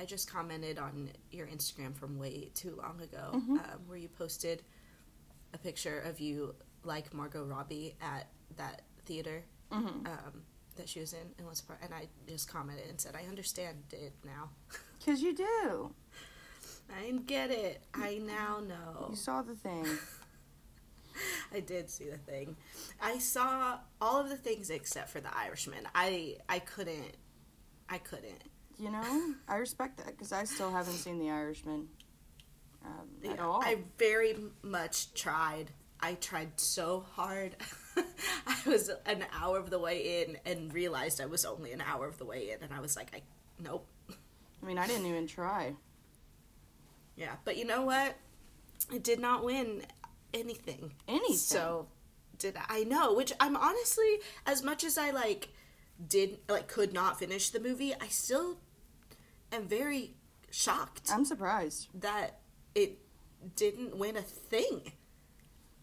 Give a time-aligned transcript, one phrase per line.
[0.00, 3.56] I just commented on your Instagram from way too long ago, Mm-hmm.
[3.58, 4.62] um, where you posted
[5.52, 10.06] a picture of you like Margot Robbie at that theater Mm-hmm.
[10.06, 10.42] um,
[10.76, 13.76] that she was in, and was part, and I just commented and said, "I understand
[13.92, 14.50] it now.
[14.98, 15.94] Because you do.
[16.90, 17.82] I get it.
[17.94, 19.86] I now know." You saw the thing.
[21.54, 22.56] I did see the thing.
[23.00, 25.86] I saw all of the things except for the Irishman.
[25.94, 27.16] I I couldn't.
[27.88, 28.42] I couldn't.
[28.80, 31.88] You know, I respect that because I still haven't seen The Irishman
[32.82, 33.60] um, at all.
[33.62, 35.70] I very much tried.
[36.00, 37.56] I tried so hard.
[38.46, 42.06] I was an hour of the way in and realized I was only an hour
[42.06, 43.20] of the way in, and I was like, I
[43.62, 43.86] nope.
[44.62, 45.74] I mean, I didn't even try.
[47.16, 48.16] Yeah, but you know what?
[48.90, 49.82] It did not win
[50.32, 50.94] anything.
[51.06, 51.36] Anything.
[51.36, 51.86] So
[52.38, 53.12] did I, I know?
[53.12, 55.50] Which I'm honestly, as much as I like,
[56.08, 58.56] did like could not finish the movie, I still
[59.52, 60.14] am very
[60.50, 61.88] shocked I'm surprised.
[61.94, 62.40] that
[62.74, 62.98] it
[63.56, 64.92] didn't win a thing.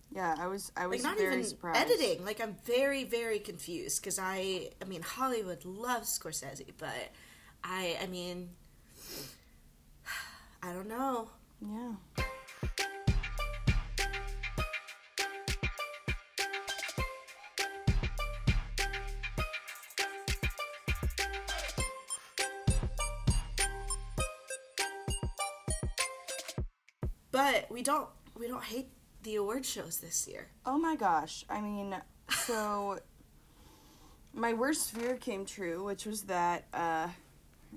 [0.09, 0.71] Yeah, I was.
[0.77, 1.79] I was Like not very even surprised.
[1.79, 2.23] editing.
[2.25, 7.11] Like I'm very very confused because I I mean Hollywood loves Scorsese, but
[7.63, 8.49] I I mean
[10.63, 11.29] I don't know.
[11.61, 11.93] Yeah.
[27.51, 28.89] But we don't we don't hate
[29.23, 30.49] the award shows this year.
[30.65, 31.45] Oh my gosh.
[31.49, 31.95] I mean,
[32.29, 32.99] so
[34.33, 37.07] my worst fear came true, which was that, uh,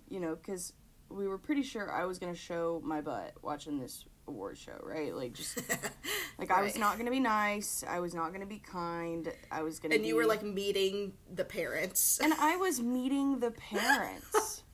[0.09, 0.73] you know, because
[1.09, 4.79] we were pretty sure I was going to show my butt watching this award show,
[4.83, 5.15] right?
[5.15, 5.61] Like, just,
[6.39, 7.83] like, I was not going to be nice.
[7.89, 9.33] I was not going to be kind.
[9.51, 12.21] I was going to And you were like meeting the parents.
[12.23, 14.63] And I was meeting the parents.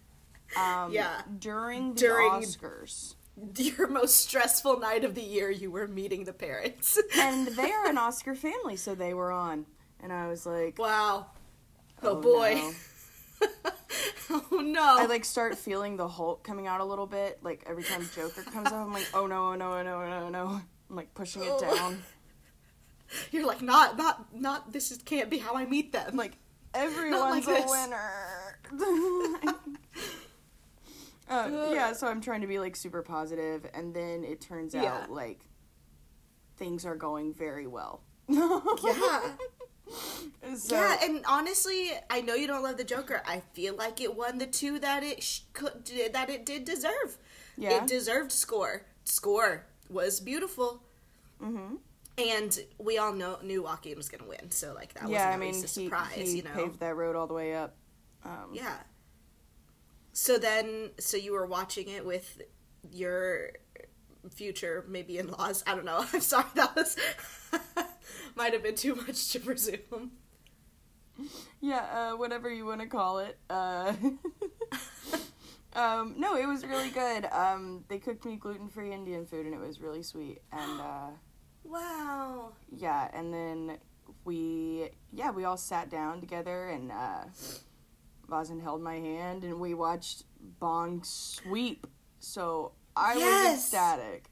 [0.57, 1.21] Um, Yeah.
[1.39, 3.16] During the During- Oscars.
[3.57, 6.99] Your most stressful night of the year, you were meeting the parents.
[7.17, 9.67] And they are an Oscar family, so they were on.
[10.03, 11.27] And I was like, wow.
[12.03, 12.55] Oh, Oh, boy.
[12.55, 13.49] no.
[14.31, 14.97] oh no.
[14.99, 17.39] I like start feeling the Hulk coming out a little bit.
[17.43, 20.09] Like every time Joker comes out, I'm like, oh no, oh no, oh no, oh
[20.09, 20.61] no, oh no.
[20.91, 21.61] I'm like pushing it Oh.
[21.61, 22.03] down.
[23.31, 26.17] You're like not not not this is, can't be how I meet them.
[26.17, 26.39] Like,
[26.75, 28.59] everyone's like a winner.
[31.29, 35.11] Uh, yeah, so I'm trying to be like super positive, and then it turns out
[35.11, 35.41] like
[36.57, 38.03] things are going very well.
[38.29, 39.21] yeah.
[40.57, 43.23] So, yeah, and honestly, I know you don't love the Joker.
[43.25, 47.19] I feel like it won the two that it sh- could that it did deserve.
[47.57, 47.77] Yeah.
[47.83, 48.85] It deserved score.
[49.05, 50.83] Score was beautiful.
[51.41, 51.79] Mhm.
[52.19, 55.37] And we all know knew Joaquin was going to win, so like that yeah, I
[55.37, 56.51] wasn't mean, at least a he, surprise, he you know.
[56.55, 57.77] paved that road all the way up.
[58.25, 58.75] Um, Yeah.
[60.17, 62.41] So then, so you were watching it with
[62.91, 63.51] your
[64.31, 65.63] future maybe in laws.
[65.67, 66.07] I don't know.
[66.13, 66.47] I'm sorry.
[66.55, 66.97] That was
[68.35, 70.13] might have been too much to presume.
[71.61, 73.37] Yeah, uh, whatever you want to call it.
[73.51, 73.93] Uh,
[75.75, 77.27] um, no, it was really good.
[77.27, 80.41] Um, they cooked me gluten free Indian food, and it was really sweet.
[80.51, 81.09] And uh,
[81.63, 82.53] Wow.
[82.75, 83.77] yeah, and then
[84.25, 87.25] we yeah we all sat down together, and uh,
[88.29, 90.25] Vazen held my hand, and we watched
[90.61, 91.87] Bong sweep.
[92.21, 93.59] So I was Yes!
[93.65, 94.25] ecstatic.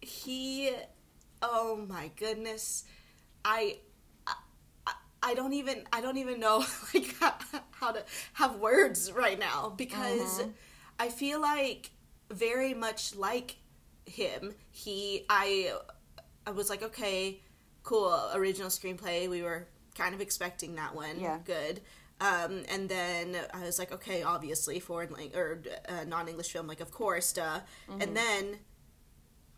[0.00, 0.70] He.
[1.42, 2.84] Oh my goodness.
[3.44, 3.78] I.
[4.26, 4.34] I-
[5.22, 6.64] I don't even I don't even know
[6.94, 7.12] like
[7.72, 10.52] how to have words right now because Mhm.
[11.00, 11.90] I feel like
[12.30, 13.56] very much like
[14.04, 15.72] him he I
[16.46, 17.40] I was like okay
[17.82, 19.66] cool original screenplay we were
[19.96, 21.38] kind of expecting that one Yeah.
[21.44, 21.80] good
[22.20, 26.80] um, and then I was like okay obviously foreign lang- or uh, non-English film like
[26.80, 27.60] of course duh
[28.00, 28.58] and then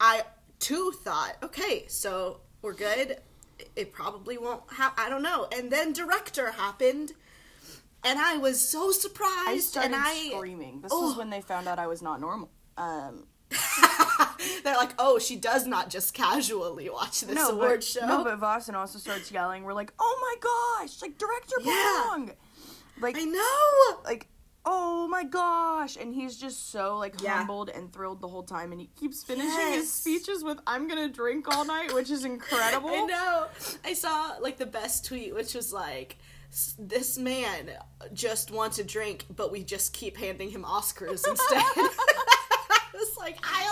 [0.00, 0.22] I
[0.60, 3.18] too thought, okay, so we're good.
[3.74, 5.48] It probably won't have, I don't know.
[5.56, 7.12] And then director happened,
[8.04, 9.48] and I was so surprised.
[9.48, 10.80] I started and I, screaming.
[10.82, 11.08] This Oh.
[11.08, 12.50] was when they found out I was not normal.
[12.76, 13.26] Um,
[14.64, 18.06] they're like, oh, she does not just casually watch this no, award but, show.
[18.06, 19.64] No, but Vossen also starts yelling.
[19.64, 22.04] We're like, oh my gosh, like director Yeah.
[22.08, 22.30] Bong.
[23.00, 24.00] Like, I know.
[24.04, 24.26] like,
[24.64, 27.38] oh my gosh, and he's just so like Yeah.
[27.38, 29.74] humbled and thrilled the whole time, and he keeps finishing Yes.
[29.76, 32.90] his speeches with "I'm gonna drink all night," which is incredible.
[32.90, 33.46] I know.
[33.84, 36.16] I saw like the best tweet, which was like,
[36.78, 37.70] "This man
[38.12, 41.36] just wants a drink, but we just keep handing him Oscars instead."
[41.76, 43.64] I was like, I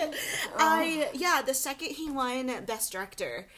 [0.00, 0.18] love it.
[0.52, 0.56] Oh.
[0.58, 1.42] I yeah.
[1.44, 3.48] The second he won Best Director,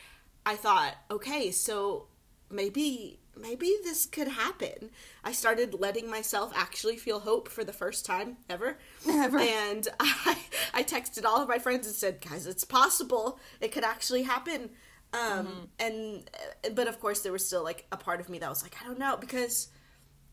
[0.46, 2.06] I thought, okay, so
[2.50, 4.90] maybe maybe this could happen.
[5.24, 8.78] I started letting myself actually feel hope for the first time ever.
[9.08, 9.38] Ever.
[9.38, 10.36] And I,
[10.74, 13.38] I texted all of my friends and said, guys, it's possible.
[13.60, 14.70] It could actually happen.
[15.12, 16.30] Um, and,
[16.64, 18.76] uh, but of course, there was still like a part of me that was like,
[18.80, 19.68] I don't know, because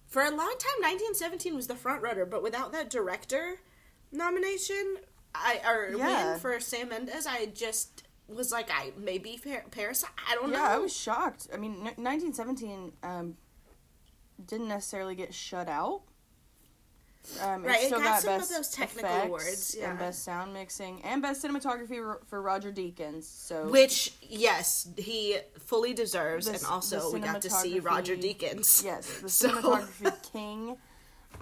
[0.07, 3.55] for a long time, 1917 was the front runner, but without that director
[4.11, 4.97] nomination,
[5.33, 6.31] I, or Yeah.
[6.31, 8.03] win for Sam Mendes, I just
[8.35, 10.09] was like, I maybe Par- Parasite.
[10.29, 10.57] I don't know.
[10.59, 11.47] Yeah, I was shocked.
[11.53, 13.35] I mean, n- 1917 um,
[14.45, 16.01] didn't necessarily get shut out.
[17.41, 19.89] Um, Right, it still got some of those technical awards, yeah.
[19.89, 23.23] and best sound mixing and best cinematography for Roger Deakins.
[23.25, 28.81] So Which, yes, he fully deserves, The and also we got to see Roger Deakins.
[28.83, 30.77] yes, the So- cinematography king,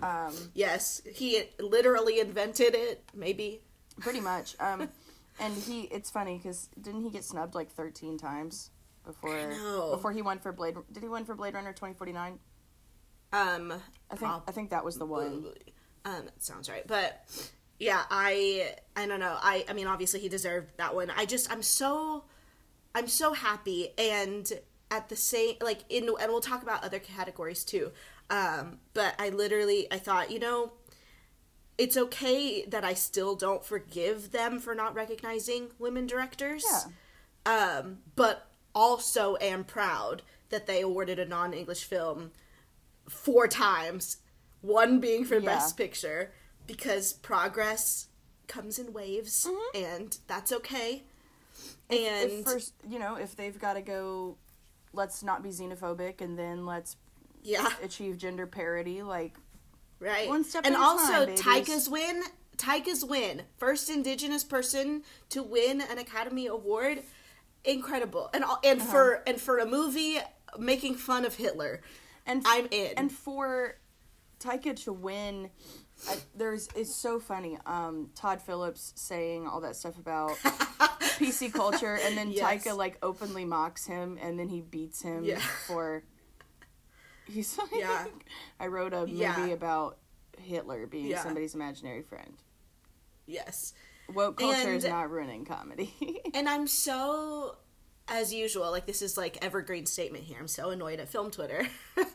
[0.02, 3.04] um, Yes, he literally invented it.
[3.14, 3.62] Maybe.
[4.00, 4.56] pretty much.
[4.60, 4.90] Um,
[5.40, 8.72] and he, it's funny because didn't he get snubbed like 13 times
[9.06, 9.50] before
[9.92, 10.76] before he went for Blade?
[10.92, 12.40] Did he win for Blade Runner 2049?
[13.34, 13.74] Um,
[14.10, 15.46] I think I think that was the one.
[16.06, 16.86] Um, that sounds right.
[16.88, 17.26] But
[17.80, 19.38] yeah, I I don't know.
[19.42, 21.12] I I mean, obviously he deserved that one.
[21.16, 22.24] I just I'm so
[22.94, 24.50] I'm so happy, and
[24.92, 27.92] at the same like in and we'll talk about other categories too.
[28.30, 30.72] Um, but I literally I thought you know.
[31.78, 36.64] It's okay that I still don't forgive them for not recognizing women directors.
[37.46, 37.78] Yeah.
[37.78, 42.32] Um, but also am proud that they awarded a non English film
[43.10, 44.18] four times,
[44.62, 45.46] one being for Yeah.
[45.46, 46.32] Best Picture,
[46.66, 48.08] because progress
[48.48, 51.04] comes in waves, and that's okay.
[51.90, 52.40] And Mm-hmm.
[52.40, 54.38] if first, you know, if they've got to go,
[54.94, 56.96] let's not be xenophobic, and then let's
[57.44, 59.04] yeah, achieve gender parity.
[59.04, 59.36] Like,
[60.00, 60.28] right.
[60.28, 61.36] One step and also, time.
[61.36, 62.24] Taika's win.
[62.58, 63.42] Taika's win.
[63.58, 67.04] First Indigenous person to win an Academy Award.
[67.64, 68.92] Incredible, and all- and Uh-huh.
[68.92, 70.20] for and for a movie
[70.60, 71.82] making fun of Hitler,
[72.26, 72.94] and I'm in.
[72.96, 73.78] And for
[74.40, 75.50] Taika to win,
[76.08, 77.58] I, there's it's so funny.
[77.66, 80.32] Um, Todd Phillips saying all that stuff about
[81.18, 82.64] PC culture, and then Yes.
[82.66, 85.40] Taika like openly mocks him, and then he beats him Yeah.
[85.40, 86.04] for.
[87.28, 88.06] He's like, Yeah.
[88.60, 89.48] I wrote a movie Yeah.
[89.48, 89.98] about
[90.38, 91.24] Hitler being Yeah.
[91.24, 92.34] somebody's imaginary friend.
[93.26, 93.74] yes.
[94.14, 95.92] Woke culture is not ruining comedy.
[96.36, 97.58] And I'm so,
[98.08, 100.38] as usual, like this is like evergreen statement here.
[100.40, 101.66] I'm so annoyed at film Twitter,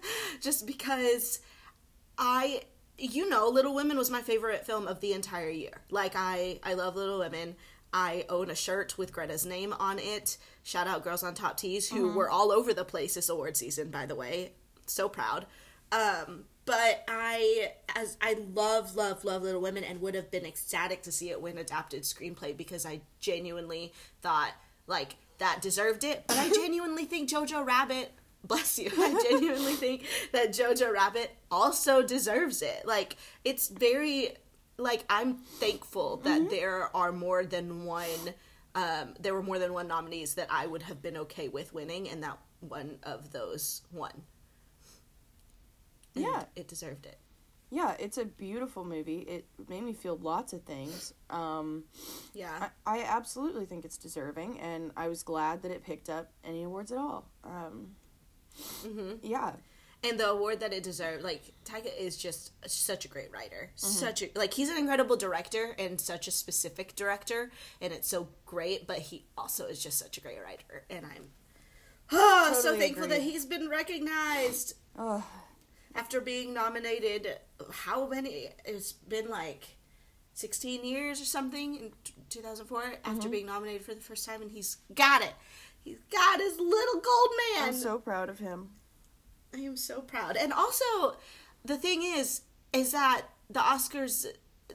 [0.41, 1.41] just because
[2.17, 2.63] I,
[2.97, 5.81] you know, Little Women was my favorite film of the entire year.
[5.91, 7.57] Like I, I love Little Women.
[7.93, 10.37] I own a shirt with Greta's name on it.
[10.63, 12.17] Shout out Girls on Top Tees, who mm-hmm.
[12.17, 13.91] were all over the place this award season.
[13.91, 14.53] By the way,
[14.91, 15.47] so proud.
[15.93, 21.03] Um, but I, as I love, love, love Little Women, and would have been ecstatic
[21.03, 23.93] to see it win adapted screenplay because I genuinely
[24.23, 24.53] thought
[24.87, 26.25] like that deserved it.
[26.27, 28.13] But I genuinely think Jojo Rabbit,
[28.45, 32.87] bless you, I genuinely think that Jojo Rabbit also deserves it.
[32.87, 34.37] Like it's very,
[34.77, 38.35] like I'm thankful that there are more than one.
[38.77, 42.09] Um, there were more than one nominees that I would have been okay with winning,
[42.09, 44.13] and that one of those won.
[46.15, 46.45] Yeah.
[46.57, 47.19] it deserved it.
[47.71, 49.21] yeah, it's a beautiful movie.
[49.21, 51.15] It made me feel lots of things.
[51.31, 51.85] Um,
[52.35, 52.69] Yeah.
[52.87, 56.65] I, I absolutely think it's deserving, and I was glad that it picked up any
[56.65, 57.31] awards at all.
[57.45, 57.95] Um,
[58.83, 59.53] hmm yeah,
[60.03, 64.23] and the award that it deserved like Taika is just such a great writer such
[64.23, 67.51] a like he's an incredible director and such a specific director
[67.81, 71.29] and it's so great but he also is just such a great writer and i'm
[72.13, 75.23] oh, so Totally thankful that he's been recognized Ugh.
[75.95, 77.39] After being nominated
[77.71, 79.77] how many it's been like
[80.35, 81.93] 16 years or something in
[82.29, 83.31] 2004 after Mm-hmm.
[83.31, 85.35] being nominated for the first time and he's got it
[85.83, 88.71] he's got his little gold man I'm so proud of him.
[89.55, 90.37] I am so proud.
[90.37, 91.17] And also,
[91.65, 92.43] the thing is,
[92.73, 94.25] is that the Oscars,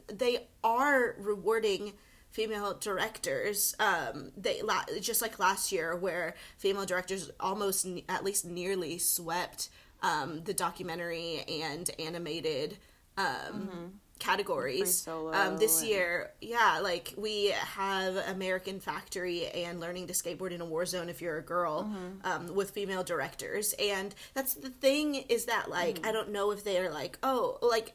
[0.08, 1.94] they are rewarding
[2.30, 3.74] female directors.
[3.80, 4.62] Um, they
[5.00, 9.70] just like last year, where female directors almost, at least nearly swept
[10.02, 12.78] um, the documentary and animated
[13.18, 14.80] um, categories.
[14.80, 20.14] Free Solo um, this and- year, yeah, like we have American Factory and Learning to
[20.14, 22.28] Skateboard in a War Zone if you're a girl Mm-hmm.
[22.50, 23.74] um, with female directors.
[23.80, 26.08] And that's the thing is that, like, Mm.
[26.08, 27.94] I don't know if they're like, oh, like,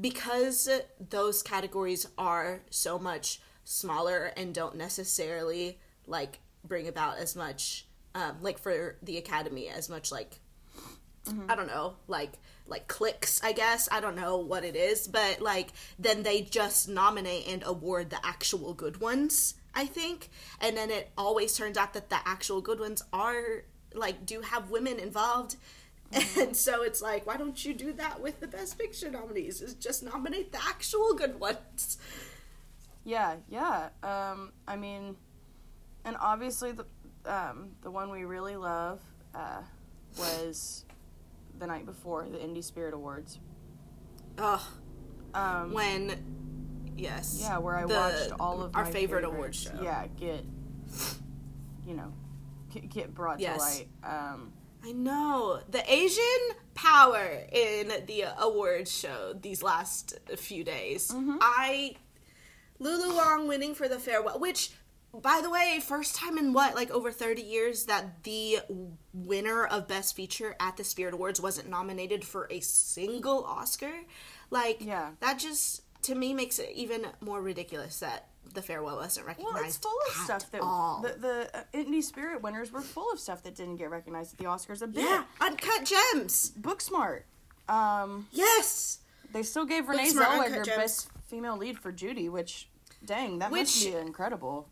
[0.00, 0.68] because
[1.10, 8.36] those categories are so much smaller and don't necessarily, like, bring about as much, um,
[8.42, 10.40] like, for the Academy, as much, like,
[11.48, 12.32] I don't know, like
[12.66, 13.88] like clicks, I guess.
[13.90, 18.24] I don't know what it is, but like then they just nominate and award the
[18.24, 20.28] actual good ones, I think.
[20.60, 24.70] And then it always turns out that the actual good ones are like do have
[24.70, 25.56] women involved
[26.36, 29.60] And so it's like, why don't you do that with the Best Picture nominees?
[29.60, 31.98] Is just nominate the actual good ones.
[33.04, 33.88] Yeah, yeah.
[34.02, 35.16] Um, I mean,
[36.04, 36.86] and obviously the
[37.26, 39.00] um, the one we really love
[39.34, 39.60] uh,
[40.18, 40.84] was
[41.58, 43.38] the night before the Indie Spirit Awards.
[44.38, 44.60] Ugh.
[45.34, 47.38] Um, When, yes.
[47.40, 49.70] yeah, where I The- watched all of our favorite award show.
[49.82, 50.44] Yeah, get
[51.86, 52.12] you know
[52.72, 53.56] get, get brought Yes.
[53.78, 53.88] to light.
[54.04, 54.52] Um,
[54.84, 56.24] I know the Asian
[56.74, 61.10] power in the awards show these last few days.
[61.10, 61.36] Mm-hmm.
[61.40, 61.96] I
[62.78, 64.70] Lulu Wang winning for the farewell, which
[65.14, 68.58] by the way, first time in what like over thirty years that the
[69.12, 73.92] winner of Best Feature at the Spirit Awards wasn't nominated for a single Oscar.
[74.50, 75.10] Like Yeah.
[75.20, 79.54] that just to me makes it even more ridiculous that the farewell wasn't recognized.
[79.54, 81.02] well, it's full of stuff that all.
[81.02, 84.38] the the uh, Indie Spirit winners were full of stuff that didn't get recognized at
[84.38, 85.04] the Oscars a bit.
[85.04, 86.52] yeah, uncut gems.
[86.60, 87.22] Booksmart.
[87.68, 88.98] Um, Yes.
[89.32, 92.68] They still gave Renee Zellweger best female lead for Judy, which,
[93.04, 94.68] dang, that Which- must be incredible.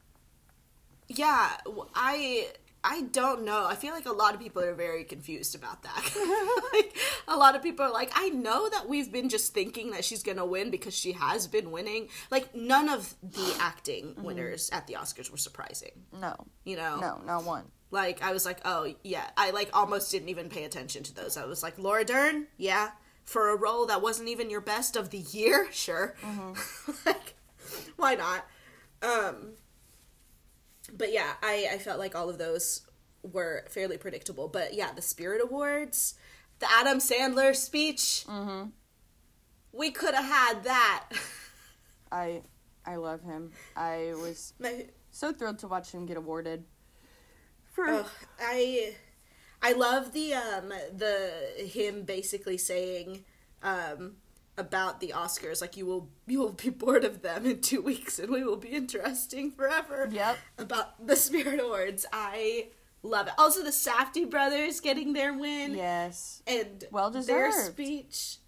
[1.09, 1.51] Yeah,
[1.95, 2.49] I
[2.89, 3.67] I don't know.
[3.67, 6.71] I feel like a lot of people are very confused about that.
[6.73, 6.97] like
[7.27, 10.23] a lot of people are like, I know that we've been just thinking that she's
[10.23, 12.09] gonna win because she has been winning.
[12.31, 13.61] Like none of the mm-hmm.
[13.61, 14.23] acting mm-hmm.
[14.23, 15.91] winners at the Oscars were surprising.
[16.13, 17.65] No, You know, no, not one.
[17.91, 21.37] like I was like, oh yeah, I like almost didn't even pay attention to those.
[21.37, 22.91] I was like, Laura Dern, yeah,
[23.25, 26.93] for a role that wasn't even your best of the year, sure, mm-hmm.
[27.07, 27.35] like
[27.97, 28.47] why not?
[29.03, 29.55] Um,
[30.93, 32.83] but yeah, I I felt like all of those
[33.23, 34.49] were fairly predictable.
[34.49, 36.15] But yeah, the Spirit Awards,
[36.59, 38.25] the Adam Sandler speech,
[39.73, 41.09] we could have had that.
[42.13, 42.43] I,
[42.85, 43.51] I love him.
[43.77, 46.65] I was My- so thrilled to watch him get awarded.
[47.73, 48.07] For Ugh,
[48.41, 48.95] I
[49.61, 53.25] I love the um the him basically saying
[53.63, 54.17] um
[54.59, 58.19] about the Oscars like you will you will be bored of them in 2 weeks
[58.19, 60.09] and we will be interesting forever.
[60.11, 60.39] Yep.
[60.59, 62.07] About the Spirit Awards.
[62.13, 62.69] I
[63.03, 63.35] love it.
[63.39, 67.67] Also the Safdie brothers getting their win yes, and Well their deserved.
[67.73, 68.39] speech.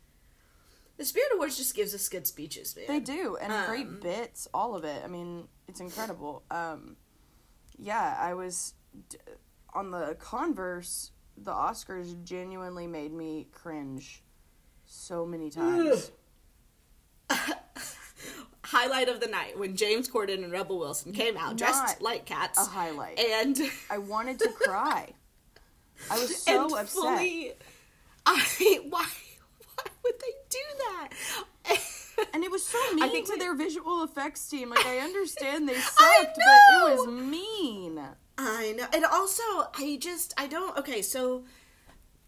[0.96, 2.86] The Spirit Awards just gives us good speeches, man.
[2.88, 5.00] they do, and Um, great bits, all of it.
[5.04, 6.42] I mean, it's incredible.
[6.50, 6.96] Um,
[7.78, 8.74] yeah, I was
[9.08, 9.18] d-
[9.74, 11.12] on the converse.
[11.36, 14.24] The Oscars genuinely made me cringe
[14.88, 16.10] so many times.
[18.64, 22.26] Highlight of the night when James Corden and Rebel Wilson came out dressed Not like
[22.26, 22.58] cats.
[22.58, 23.18] a highlight.
[23.18, 23.58] And
[23.90, 25.14] I wanted to cry.
[26.10, 26.88] I was so upset.
[26.90, 27.52] fully,
[28.26, 28.42] I
[28.90, 29.06] why
[29.74, 31.08] why would they do that?
[32.34, 34.68] And it was so mean I think to we- their visual effects team.
[34.68, 35.96] Like I understand they sucked,
[36.36, 38.00] but it was mean.
[38.36, 39.42] I know, and also
[39.74, 41.00] I just I don't okay.
[41.00, 41.44] So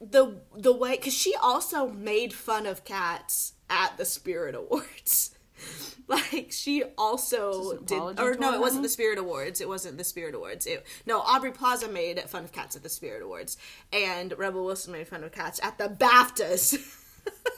[0.00, 5.34] the the way because she also made fun of cats at the Spirit Awards.
[6.08, 9.60] Like she also did, or no, it wasn't the Spirit Awards.
[9.60, 10.66] It wasn't the Spirit Awards.
[10.66, 13.56] It, no, Aubrey Plaza made fun of cats at the Spirit Awards,
[13.92, 16.96] and Rebel Wilson made fun of cats at the BAFTAs.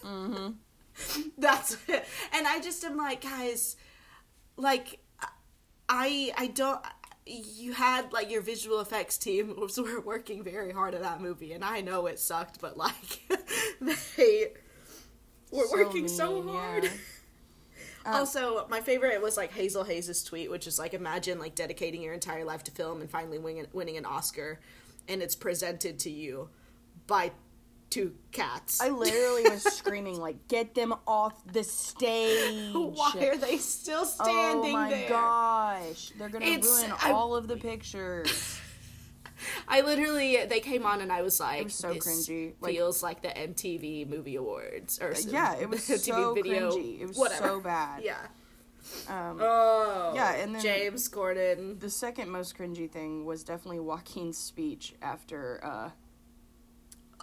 [0.04, 0.50] Mm-hmm.
[1.38, 2.04] That's it.
[2.32, 3.76] And I just am like, guys,
[4.56, 4.98] like,
[5.88, 6.80] I I don't.
[7.32, 11.52] You had like your visual effects team was were working very hard on that movie,
[11.52, 13.20] and I know it sucked, but like
[14.16, 14.52] they
[15.50, 16.84] were So working so hard.
[16.84, 16.90] yeah.
[18.04, 22.02] Um, also, my favorite was like Hazel Hayes' tweet, which is like, imagine like dedicating
[22.02, 24.60] your entire life to film and finally winning, winning an Oscar,
[25.08, 26.48] and it's presented to you
[27.06, 27.32] by
[27.92, 28.80] two cats.
[28.80, 34.62] I literally was screaming like, "Get them off the stage!" Why are they still standing
[34.62, 34.70] there?
[34.70, 35.08] oh my there?
[35.08, 38.58] gosh, they're gonna It's- ruin I- all of the pictures.
[39.68, 42.54] I literally they came on and I was like, was so cringy.
[42.60, 47.00] Like- feels like the MTV Movie Awards or some- yeah, it was so cringy.
[47.00, 47.48] It was whatever.
[47.48, 48.02] so bad.
[48.04, 48.18] Yeah.
[49.08, 50.12] Um, Oh.
[50.14, 51.78] Yeah, and then- James Corden.
[51.80, 55.90] the second most cringy thing was definitely Joaquin's speech after uh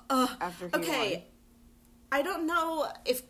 [0.09, 1.11] After he okay.
[1.13, 1.21] won.
[2.11, 3.21] I don't know if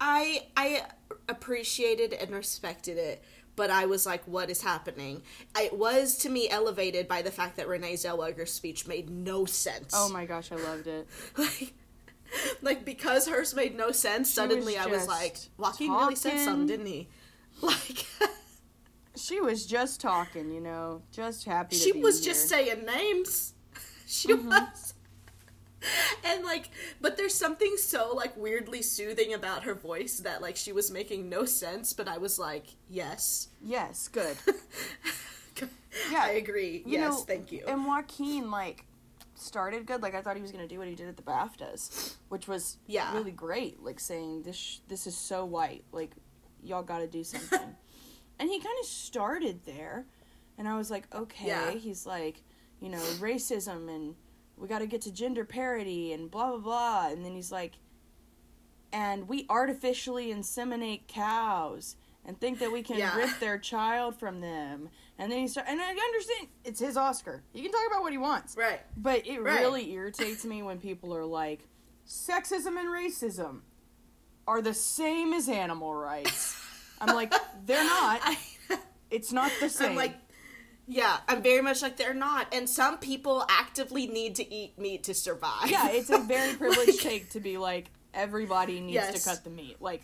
[0.00, 0.84] I I
[1.28, 3.22] appreciated and respected it,
[3.56, 5.22] but I was like, what is happening?
[5.58, 9.92] It was to me elevated by the fact that Renee Zellweger's speech made no sense.
[9.96, 11.08] Oh my gosh, I loved it.
[11.38, 11.72] like,
[12.62, 14.30] like because hers made no sense.
[14.32, 16.44] Suddenly, I was like, Joaquin really said talking.
[16.44, 17.08] something, didn't he?
[17.60, 18.06] Like,
[19.14, 21.76] She was just talking, you know, just happy.
[21.76, 22.32] To she was here.
[22.32, 23.54] just saying names.
[24.06, 24.48] She Mm-hmm.
[24.48, 24.94] was.
[26.24, 30.72] And like, but there's something so like weirdly soothing about her voice that like she
[30.72, 34.36] was making no sense, but I was like, yes, Yes, good.
[36.10, 36.82] yeah, I agree.
[36.86, 37.64] You yes, know, thank you.
[37.66, 38.84] And Joaquin, like,
[39.34, 40.02] started good.
[40.02, 42.78] Like I thought he was gonna do what he did at the BAFTAs, which was
[42.86, 43.12] Yeah.
[43.14, 43.82] really great.
[43.82, 45.84] Like saying this sh- this is so white.
[45.92, 46.12] Like
[46.62, 47.58] y'all got to do something.
[48.38, 50.06] and he kind of started there,
[50.56, 51.48] and I was like, okay.
[51.48, 51.70] Yeah.
[51.72, 52.42] He's like,
[52.80, 54.14] you know, racism and
[54.62, 57.08] we got to get to gender parity and blah blah blah.
[57.08, 57.72] And then he's like,
[58.92, 63.16] and we artificially inseminate cows and think that we can Yeah.
[63.16, 64.88] rip their child from them.
[65.18, 67.42] And then he start, and I understand it's his Oscar.
[67.52, 68.56] He can talk about what he wants.
[68.56, 68.80] Right.
[68.96, 69.60] But it Right.
[69.60, 71.66] really irritates me when people are like,
[72.06, 73.62] sexism and racism
[74.46, 76.56] are the same as animal rights.
[77.00, 77.34] I'm like,
[77.66, 78.20] they're not.
[78.24, 78.38] I,
[79.10, 79.90] It's not the same.
[79.90, 80.14] I'm like,
[80.86, 82.52] yeah, I'm very much like they're not.
[82.54, 85.70] And some people actively need to eat meat to survive.
[85.70, 89.22] yeah, it's a very privileged Like, take to be like, everybody needs Yes.
[89.22, 89.76] to cut the meat.
[89.80, 90.02] Like,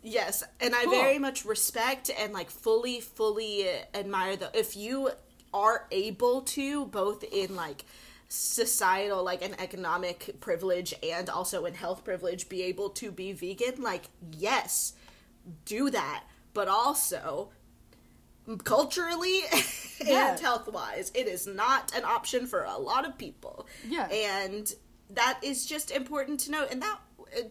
[0.00, 5.10] Yes, and I very much respect and like fully, fully admire the if you
[5.52, 7.84] are able to both in like
[8.28, 13.80] societal like an economic privilege and also in health privilege be able to be vegan
[13.82, 14.04] like
[14.36, 14.92] yes
[15.64, 17.48] do that but also
[18.64, 19.40] culturally
[20.04, 20.30] Yeah.
[20.32, 24.06] and health wise it is not an option for a lot of people Yeah.
[24.08, 24.72] and
[25.10, 26.98] that is just important to note and that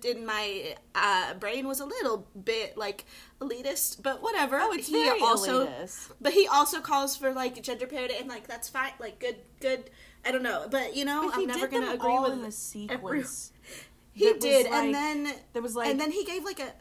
[0.06, 3.06] in my uh, brain was a little bit like
[3.40, 6.12] elitist but whatever oh, it's he very also elitist.
[6.20, 9.90] but he also calls for like gender parity and like that's fine like good good
[10.26, 13.52] i don't know but you know But i'm never gonna agree with the every- sequence.
[14.14, 16.72] he that was, did and then there was like, and then he gave like a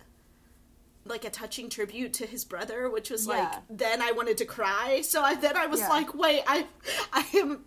[1.08, 3.32] like a touching tribute to his brother which was Yeah.
[3.34, 5.88] like then i wanted to cry so i then i was Yeah.
[5.88, 6.66] like wait i
[7.12, 7.64] i am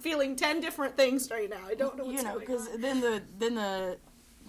[0.00, 3.22] feeling 10 different things right now i don't know what's you know, because then the
[3.38, 3.98] then the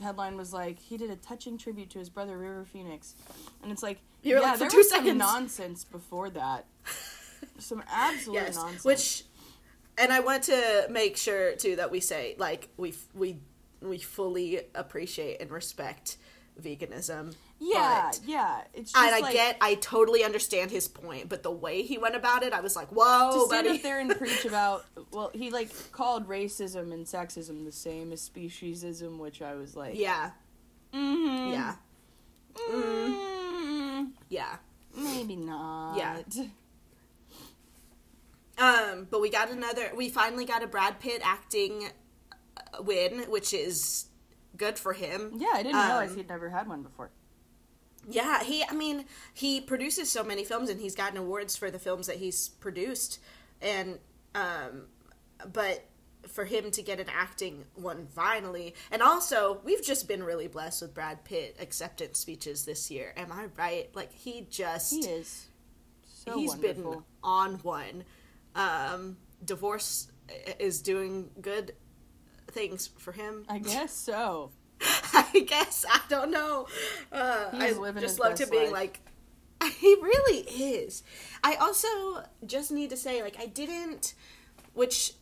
[0.02, 3.16] headline was like he did a touching tribute to his brother River Phoenix,
[3.64, 5.18] and it's like You were yeah, like, there two was some seconds.
[5.20, 6.66] nonsense before that,
[7.60, 8.84] some absolute yes nonsense.
[8.84, 9.24] which
[9.98, 13.38] and i want to make sure too that we say like we we
[13.82, 16.18] we fully appreciate and respect
[16.62, 21.30] veganism yeah, but- yeah, it's just and I like, get, I totally understand his point,
[21.30, 24.00] but the way he went about it, I was like, "Whoa, to stand up there
[24.00, 29.42] and preach about well, he like called racism and sexism the same as speciesism, which
[29.42, 30.32] I was like, yeah,
[30.94, 31.76] mm-hmm, yeah,
[32.70, 34.58] mm, yeah.
[34.96, 36.22] maybe not, Yeah.
[38.58, 39.92] Um, but we got another.
[39.96, 41.90] We finally got a Brad Pitt acting
[42.58, 44.06] uh, win, which is
[44.58, 45.32] good for him.
[45.38, 47.12] yeah, I didn't realize Um, he'd never had one before.
[48.10, 48.64] Yeah, he.
[48.64, 52.18] I mean, he produces so many films, and he's gotten awards for the films that
[52.18, 53.20] he's produced,
[53.62, 53.98] and
[54.36, 54.84] um,
[55.52, 55.86] but
[56.28, 60.82] for him to get an acting one finally, and also we've just been really blessed
[60.84, 63.14] with Brad Pitt acceptance speeches this year.
[63.18, 63.90] Am I right?
[63.96, 65.48] Like he just He is
[66.04, 66.92] so he's wonderful.
[66.94, 68.04] been on one.
[68.56, 70.12] Um, divorce
[70.60, 71.74] is doing good
[72.56, 73.46] things for him.
[73.48, 74.52] I guess so.
[74.82, 76.68] I guess I don't know.
[77.12, 79.00] Uh, He's I just loved him being life.
[79.62, 81.04] like, he really is.
[81.44, 81.88] I also
[82.46, 84.14] just need to say, like, I didn't,
[84.74, 85.14] which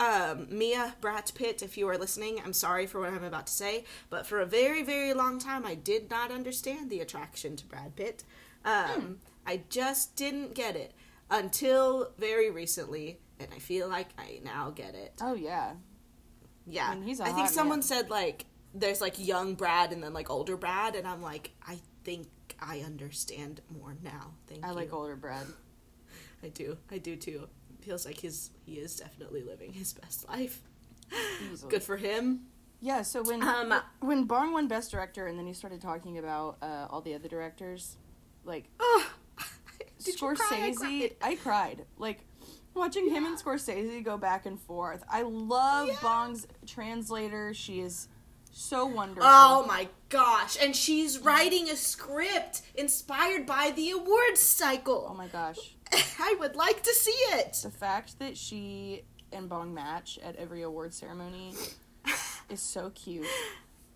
[0.00, 3.52] um, Mia Brad Pitt, if you are listening, I'm sorry for what I'm about to
[3.52, 7.66] say, but for a very, very long time, I did not understand the attraction to
[7.66, 8.24] Brad Pitt.
[8.64, 9.12] Um, Hmm.
[9.46, 10.92] I just didn't get it
[11.30, 15.12] until very recently, and I feel like I now get it.
[15.20, 15.74] Oh yeah.
[16.66, 17.82] Yeah, I mean, he's a I think someone man.
[17.82, 21.78] said like there's like young Brad and then like older Brad, and I'm like, I
[22.04, 22.28] think
[22.60, 24.32] I understand more now.
[24.48, 24.74] Thank I you.
[24.74, 25.46] like older Brad.
[26.42, 26.76] I do.
[26.90, 27.48] I do too.
[27.80, 30.62] Feels like his he is definitely living his best life.
[31.52, 31.70] Easily.
[31.72, 32.46] Good for him.
[32.80, 36.58] Yeah, so when Um, when Bong won Best Director and then he started talking about
[36.60, 37.96] uh, all the other directors,
[38.44, 39.06] like Oh,
[39.98, 40.40] Scorsese.
[40.42, 41.16] I cried.
[41.22, 41.84] I cried.
[41.98, 42.20] Like
[42.74, 45.04] watching him and Scorsese go back and forth.
[45.08, 45.96] I love Yeah.
[46.02, 47.54] Bong's translator.
[47.54, 48.08] She is
[48.50, 49.22] so wonderful.
[49.24, 50.56] Oh my gosh!
[50.62, 55.08] And she's writing a script inspired by the awards cycle.
[55.10, 55.76] Oh my gosh.
[56.20, 57.58] I would like to see it.
[57.62, 61.54] The fact that she and Bong match at every award ceremony
[62.48, 63.26] is so cute.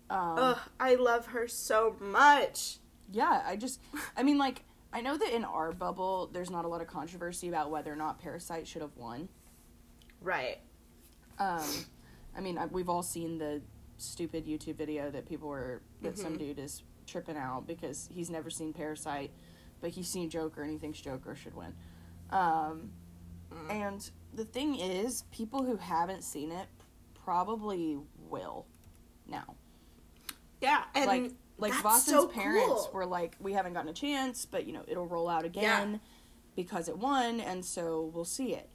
[0.09, 2.77] Um, Ugh, I love her so much.
[3.11, 3.79] Yeah, I just,
[4.17, 7.47] I mean, like, I know that in our bubble, there's not a lot of controversy
[7.47, 9.29] about whether or not Parasite should have won.
[10.21, 10.57] Right.
[11.37, 11.63] Um,
[12.35, 13.61] I mean, I, we've all seen the
[13.97, 16.39] stupid YouTube video that people were, that some Mhm.
[16.39, 19.31] dude is tripping out because he's never seen Parasite,
[19.81, 21.73] but he's seen Joker and he thinks Joker should win.
[22.31, 22.91] Um,
[23.51, 23.69] Mm.
[23.71, 26.67] and the thing is, people who haven't seen it
[27.15, 27.97] probably
[28.29, 28.65] will
[29.25, 29.55] now.
[30.61, 32.89] Yeah, and like like that's Boston's so parents cool.
[32.93, 35.97] were like, we haven't gotten a chance, but you know it'll roll out again Yeah.
[36.55, 38.69] because it won, and so we'll see it.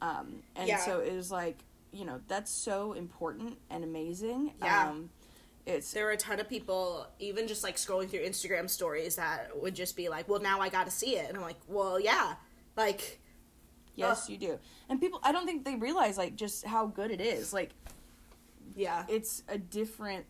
[0.00, 0.78] Um, and Yeah.
[0.78, 1.58] so it was like
[1.92, 4.52] you know that's so important and amazing.
[4.62, 4.90] Yeah.
[4.90, 5.10] Um,
[5.66, 9.50] it's there were a ton of people even just like scrolling through instagram stories that
[9.60, 12.36] would just be like well now i gotta see it and i'm like well yeah
[12.74, 13.20] like
[13.94, 14.30] yes, Ugh.
[14.30, 14.58] you do.
[14.88, 17.52] And people, I don't think they realize like just how good it is.
[17.52, 17.70] Like
[18.76, 20.24] yeah it's a different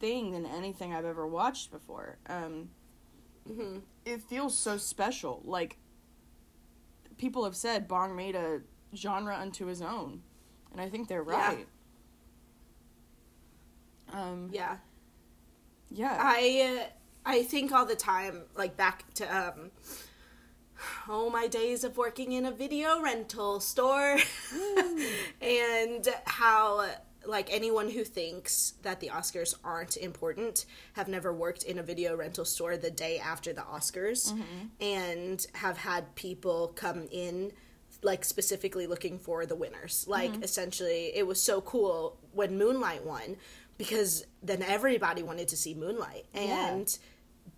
[0.00, 2.18] thing than anything I've ever watched before.
[2.28, 2.70] Um,
[3.46, 5.40] hmm it feels so special.
[5.44, 5.78] Like
[7.18, 8.60] people have said, Bong made a
[8.94, 10.22] genre unto his own,
[10.72, 11.48] and I think they're Yeah.
[11.48, 11.66] right.
[14.12, 14.76] Um, yeah
[15.90, 16.86] yeah, i uh,
[17.26, 19.70] i think all the time like back to um
[21.08, 24.16] oh my days of working in a video rental store
[25.40, 26.86] and how
[27.26, 32.16] like anyone who thinks that the oscars aren't important have never worked in a video
[32.16, 34.32] rental store the day after the oscars
[34.80, 37.52] and have had people come in
[38.02, 40.04] like specifically looking for the winners.
[40.06, 43.36] Like essentially it was so cool when moonlight won
[43.78, 46.26] because then everybody wanted to see moonlight.
[46.34, 46.96] And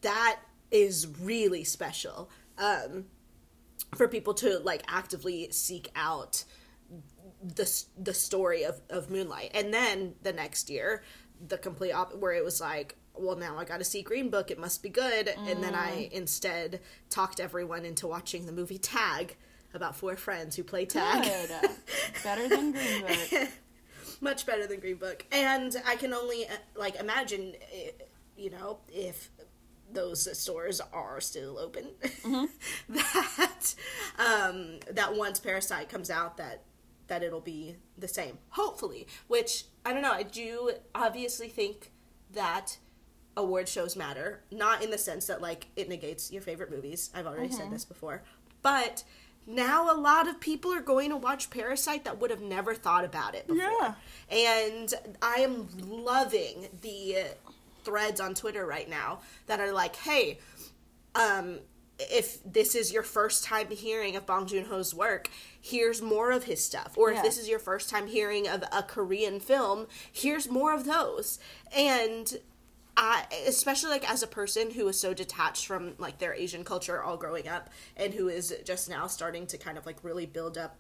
[0.03, 0.39] that
[0.71, 3.07] is really special um,
[3.95, 6.45] for people to like actively seek out
[7.43, 11.03] the the story of, of Moonlight, and then the next year,
[11.49, 14.51] the complete op- where it was like, well, now I got to see Green Book,
[14.51, 19.37] it must be good, and then I instead talked everyone into watching the movie Tag
[19.75, 21.23] about four friends who play tag.
[21.23, 21.71] good.
[22.25, 23.49] Better than Green Book.
[24.21, 25.25] much better than Green Book.
[25.31, 27.91] And I can only uh, like imagine, eh,
[28.37, 29.31] you know, if
[29.93, 31.89] those stores are still open,
[32.89, 33.75] that
[34.19, 36.63] um, that once Parasite comes out, that
[37.09, 38.39] that it'll be the same.
[38.51, 40.13] Hopefully, which I don't know.
[40.13, 41.93] I do obviously think
[42.33, 42.79] that
[43.37, 47.11] award shows matter, not in the sense that like it negates your favorite movies.
[47.15, 48.23] I've already said this before,
[48.63, 49.05] but.
[49.49, 53.05] Now a lot of people are going to watch Parasite that would have never thought
[53.05, 53.63] about it before.
[53.63, 53.95] Yeah.
[54.29, 54.93] And
[55.23, 57.27] I am loving the
[57.85, 60.41] threads on Twitter right now that are like, hey,
[61.15, 61.61] um,
[61.99, 65.31] if this is your first time hearing of Bong Joon Ho's work,
[65.61, 66.93] here's more of his stuff.
[66.97, 70.85] Or if this is your first time hearing of a Korean film, here's more of
[70.85, 71.39] those.
[71.75, 72.37] And
[72.99, 77.03] I, especially like as a person who is so detached from like their Asian culture
[77.03, 80.59] all growing up, and who is just now starting to kind of like really build
[80.59, 80.77] up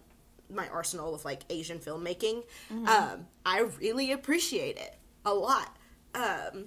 [0.52, 2.44] my arsenal of like Asian filmmaking,
[2.86, 5.76] um, I really appreciate it a lot.
[6.14, 6.66] Um,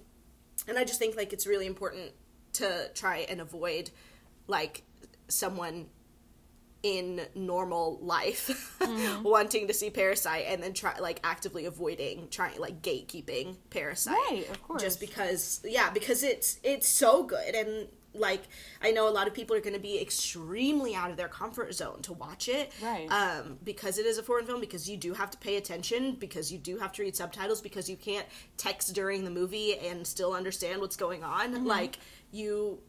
[0.67, 2.11] and I just think like it's really important
[2.53, 3.89] to try and avoid
[4.49, 4.83] like
[5.29, 5.85] someone
[6.81, 8.77] in normal life
[9.23, 14.15] wanting to see Parasite and then try like actively avoiding trying like gatekeeping Parasite.
[14.29, 14.81] Right, of course.
[14.81, 18.43] Just because yeah, because it's it's so good and like
[18.81, 21.75] I know a lot of people are going to be extremely out of their comfort
[21.75, 22.71] zone to watch it.
[22.81, 23.07] Right.
[23.11, 26.49] Um because it is a foreign film because you do have to pay attention because
[26.51, 30.33] you do have to read subtitles because you can't text during the movie and still
[30.33, 31.53] understand what's going on.
[31.53, 31.65] Mm-hmm.
[31.65, 31.99] Like
[32.31, 32.79] you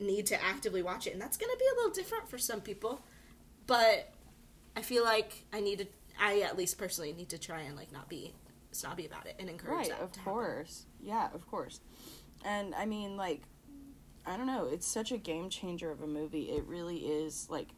[0.00, 2.60] need to actively watch it and that's going to be a little different for some
[2.60, 3.00] people
[3.66, 4.12] but
[4.76, 5.86] I feel like I need to.
[6.18, 8.34] I at least personally need to try and like not be
[8.72, 10.32] snobby about it and encourage right of to happen.
[10.32, 11.80] course yeah of course
[12.44, 13.42] and i mean like
[14.26, 17.68] i don't know it's such a game changer of a movie it really is like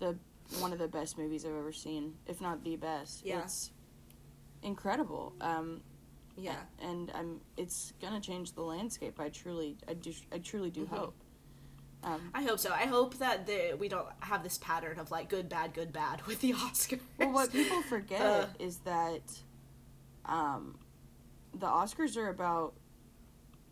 [0.00, 0.16] the
[0.58, 3.42] one of the best movies i've ever seen if not the best Yeah.
[3.42, 3.70] it's
[4.62, 5.80] incredible um
[6.36, 10.84] Yeah, and i'm it's gonna change the landscape i truly i do i truly do
[10.84, 10.88] Mhm.
[10.88, 11.14] hope
[12.04, 12.70] um I hope so.
[12.72, 16.22] I hope that the, we don't have this pattern of like good, bad, good, bad
[16.26, 17.00] with the Oscars.
[17.18, 18.46] Well, what people forget Uh.
[18.58, 19.22] is that
[20.24, 20.78] um,
[21.54, 22.74] the Oscars are about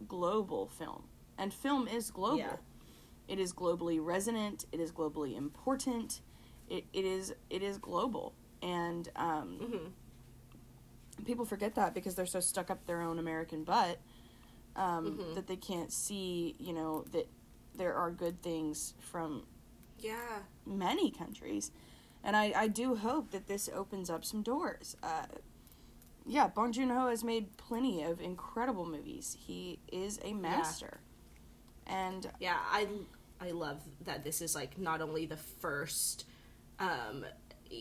[0.08, 1.04] global film,
[1.38, 2.38] and film is global.
[2.38, 2.56] Yeah.
[3.28, 4.64] It is globally resonant.
[4.72, 6.20] It is globally important.
[6.68, 11.24] It, it is it is global, and um, Mhm.
[11.24, 13.98] people forget that because they're so stuck up their own American butt
[14.76, 15.34] um, Mhm.
[15.34, 17.28] that they can't see, you know, that
[17.74, 19.44] there are good things from
[19.98, 21.70] Yeah, many countries.
[22.22, 24.96] And I, I do hope that this opens up some doors.
[25.02, 25.24] Uh,
[26.26, 29.36] yeah, Bong Joon Ho has made plenty of incredible movies.
[29.40, 31.00] He is a master.
[31.86, 32.58] And yeah.
[32.70, 32.86] I
[33.40, 36.26] I love that this is like not only the first,
[36.78, 37.24] um,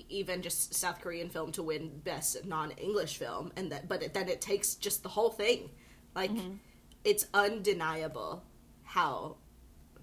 [0.08, 4.30] even just South Korean film to win best non-English film, and that but it, then
[4.30, 5.69] it takes just the whole thing.
[6.15, 6.32] Like
[7.04, 8.43] it's undeniable
[8.84, 9.36] how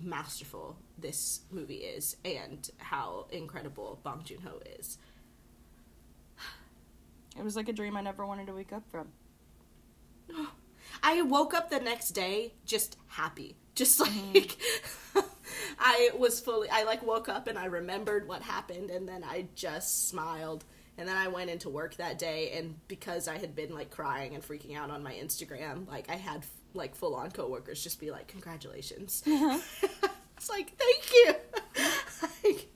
[0.01, 4.99] masterful this movie is and how incredible Bong Joon Ho is.
[7.39, 9.09] it was like a dream I never wanted to wake up from.
[11.03, 13.57] I woke up the next day just happy.
[13.75, 14.35] Just mm.
[14.35, 14.57] like
[15.79, 19.47] I was fully I like woke up and I remembered what happened and then I
[19.55, 20.65] just smiled
[20.99, 24.35] And then I went into work that day, and because I had been like crying
[24.35, 26.45] and freaking out on my Instagram, like I had
[26.77, 31.35] like full on coworkers just be like, "Congratulations!" it's like, "Thank you."
[32.45, 32.69] like,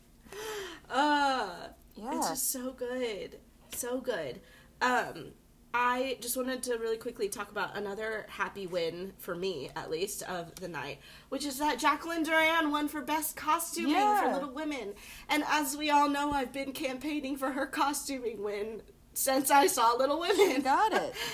[0.91, 2.17] uh, Yeah.
[2.19, 3.39] it's just so good,
[3.75, 4.41] so good.
[4.83, 5.33] Um,
[5.73, 10.23] I just wanted to really quickly talk about another happy win for me, at least,
[10.25, 14.95] of the night, which is that Jacqueline Durran won for best costuming for Little Women.
[15.29, 18.83] And as we all know, I've been campaigning for her costuming win
[19.13, 20.63] since I saw Little Women.
[20.63, 21.15] Got it.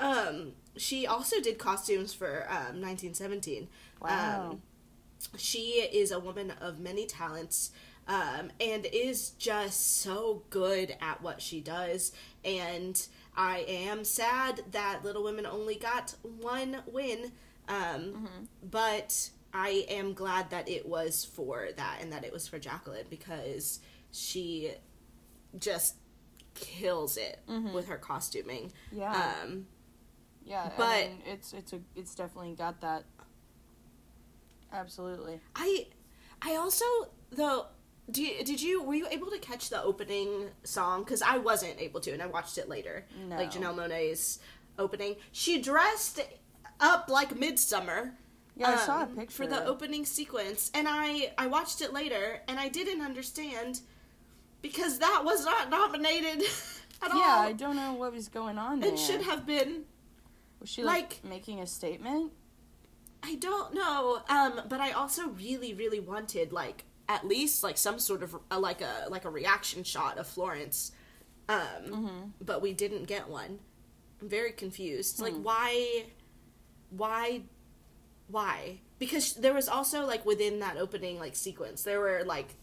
[0.00, 3.68] Um, she also did costumes for um, 1917.
[4.00, 4.50] Wow.
[4.50, 4.62] Um,
[5.36, 7.72] she is a woman of many talents
[8.06, 12.12] um, and is just so good at what she does.
[12.44, 13.00] And
[13.36, 17.32] I am sad that Little Women only got one win,
[17.68, 18.28] um,
[18.62, 23.06] but I am glad that it was for that and that it was for Jacqueline
[23.10, 24.72] because she
[25.58, 25.96] just
[26.54, 27.40] kills it
[27.72, 28.72] with her costuming.
[28.90, 29.32] Yeah.
[29.42, 29.66] Um,
[30.48, 30.70] yeah.
[30.76, 33.04] but- I mean, it's it's a it's definitely got that.
[34.72, 35.40] Absolutely.
[35.56, 35.86] I
[36.42, 36.84] I also
[37.30, 37.66] though
[38.10, 41.80] do you, did you were you able to catch the opening song cuz I wasn't
[41.80, 43.36] able to and I watched it later No.
[43.36, 44.38] like Janelle Monáe's
[44.78, 46.20] opening she dressed
[46.80, 48.14] up like midsummer
[48.56, 49.32] Yeah, I saw a um, picture.
[49.36, 53.80] for the opening sequence and I I watched it later and I didn't understand
[54.62, 56.42] because that was not nominated
[57.02, 58.92] at Yeah, all yeah I don't know what was going on there.
[58.92, 59.84] it should have been
[60.60, 62.32] Was she like, like- making a statement?
[63.22, 64.22] I don't know.
[64.28, 68.60] Um, but I also really, really wanted like at least like some sort of uh,
[68.60, 70.92] like a like a reaction shot of Florence.
[71.48, 73.58] Um, but we didn't get one.
[74.20, 75.20] I'm very confused.
[75.20, 76.04] Like why,
[76.90, 77.42] why,
[78.28, 78.80] why?
[78.98, 82.54] Because there was also like within that opening like sequence, there were like,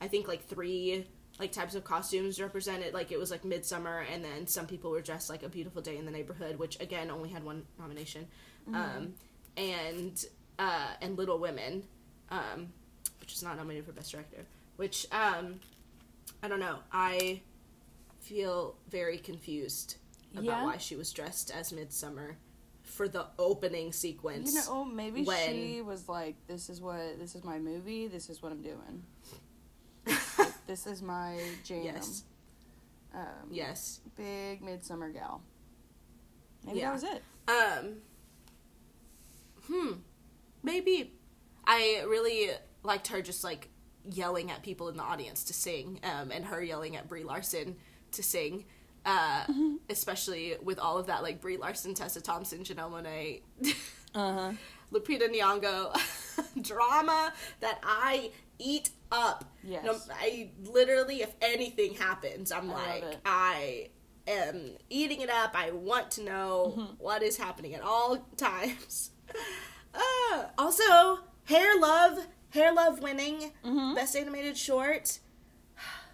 [0.00, 1.06] I think like three
[1.38, 2.94] like types of costumes represented.
[2.94, 5.96] Like it was like midsummer, and then some people were dressed like a beautiful day
[5.96, 8.26] in the neighborhood, which again only had one nomination.
[8.74, 9.14] Um,
[9.56, 10.24] and
[10.58, 11.84] uh, and Little Women,
[12.30, 12.68] um,
[13.20, 14.44] which is not nominated for Best Director.
[14.76, 15.60] Which um,
[16.42, 16.78] I don't know.
[16.92, 17.40] I
[18.20, 19.96] feel very confused
[20.32, 20.64] about Yeah.
[20.64, 22.36] why she was dressed as Midsummer
[22.82, 24.52] for the opening sequence.
[24.52, 28.06] You know, oh, maybe when- she was like, "This is what this is my movie.
[28.08, 29.02] This is what I'm doing.
[30.68, 32.22] This is my jam." yes,
[33.14, 34.00] Um, yes.
[34.16, 35.42] Big midsummer gal.
[36.64, 36.92] Maybe Yeah.
[36.92, 37.22] that was it.
[37.48, 37.96] Um.
[39.66, 39.92] Hmm.
[40.62, 41.14] Maybe.
[41.66, 42.50] I really
[42.82, 43.68] liked her just like
[44.10, 47.76] yelling at people in the audience to sing, um, and her yelling at Brie Larson
[48.12, 48.64] to sing.
[49.06, 49.44] Uh,
[49.88, 53.40] especially with all of that, like Brie Larson, Tessa Thompson, Janelle Monáe,
[54.14, 54.52] Uh huh.
[54.92, 55.94] Lupita Nyong'o
[56.62, 59.44] drama that I eat up.
[59.62, 59.84] Yes.
[59.84, 63.16] No, I literally, if anything happens, I'm I like.
[63.24, 63.88] I
[64.26, 65.52] am eating it up.
[65.54, 66.92] I want to know Mm-hmm.
[66.98, 69.10] what is happening at all times.
[69.94, 73.94] Uh, also, Hair Love, Hair Love winning Mhm.
[73.94, 75.18] Best Animated Short.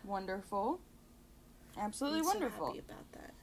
[0.04, 0.80] Wonderful.
[1.76, 2.66] Absolutely wonderful.
[2.66, 2.72] I'm wonderful.
[2.72, 3.34] So happy about that.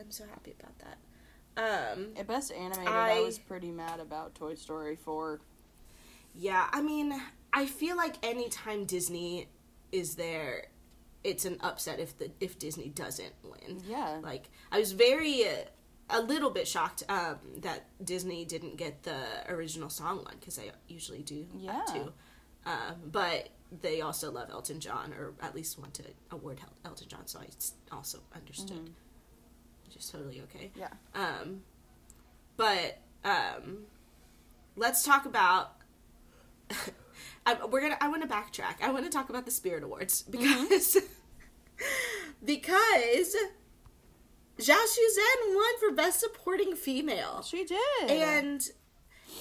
[0.00, 1.92] I'm so happy about that.
[1.96, 5.40] Um, At best animated, I, I- was pretty mad about Toy Story 4.
[6.34, 7.20] Yeah, I mean,
[7.54, 9.48] I feel like anytime Disney
[9.92, 10.66] is there,
[11.22, 13.80] it's an upset if the if Disney doesn't win.
[13.86, 14.18] Yeah.
[14.22, 15.52] Like I was very uh,
[16.10, 20.70] a little bit shocked um, that Disney didn't get the original song one because they
[20.88, 21.82] usually do Yeah.
[21.92, 22.12] too.
[22.66, 23.50] Um, but
[23.82, 27.46] they also love Elton John, or at least want to award Elton John, so I
[27.94, 28.90] also understood,
[29.86, 30.70] which is totally okay.
[30.74, 30.88] Yeah.
[31.14, 31.62] Um,
[32.56, 33.84] but um,
[34.76, 35.76] let's talk about.
[37.46, 37.98] I, we're gonna.
[38.00, 38.82] I want to backtrack.
[38.82, 40.96] I want to talk about the Spirit Awards because
[42.44, 43.36] because
[44.58, 48.10] Zhao Shuzhen won for Best Supporting Female, She did.
[48.10, 48.62] and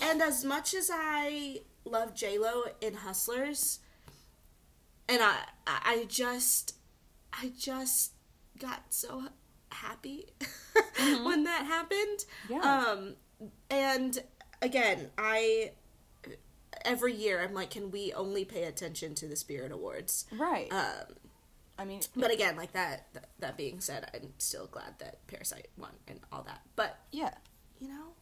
[0.01, 3.79] and as much as I love J Lo in Hustlers,
[5.07, 5.37] and I
[5.67, 6.75] I just
[7.31, 8.13] I just
[8.59, 9.23] got so
[9.71, 10.25] happy
[11.23, 12.25] when that happened.
[12.49, 12.59] Yeah.
[12.91, 13.15] Um,
[13.69, 14.21] and
[14.61, 15.71] again, I
[16.85, 20.25] every year I'm like, can we only pay attention to the Spirit Awards?
[20.31, 20.71] right.
[20.71, 21.15] Um,
[21.77, 23.29] I mean, but again, like that, that.
[23.39, 26.61] That being said, I'm still glad that Parasite won and all that.
[26.75, 27.31] But yeah.
[27.79, 28.13] you know,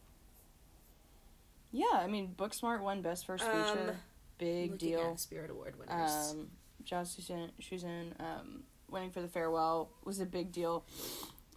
[1.70, 3.90] Yeah, I mean, Booksmart won Best First Feature.
[3.90, 3.96] Um,
[4.38, 5.16] Big deal.
[5.16, 6.32] Spirit Award winners.
[6.32, 6.48] Um,
[6.82, 10.84] Josh Susan, Susan um, winning for The Farewell was a big deal.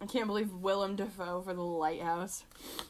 [0.00, 2.44] I can't believe Willem Dafoe for The Lighthouse.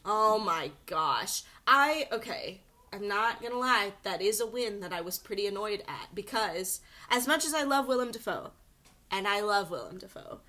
[0.05, 1.45] Oh my gosh.
[1.67, 2.61] I okay.
[2.93, 6.81] I'm not gonna lie, that is a win that I was pretty annoyed at because
[7.11, 8.53] as much as I love Willem Dafoe,
[9.11, 10.41] and I love Willem Dafoe,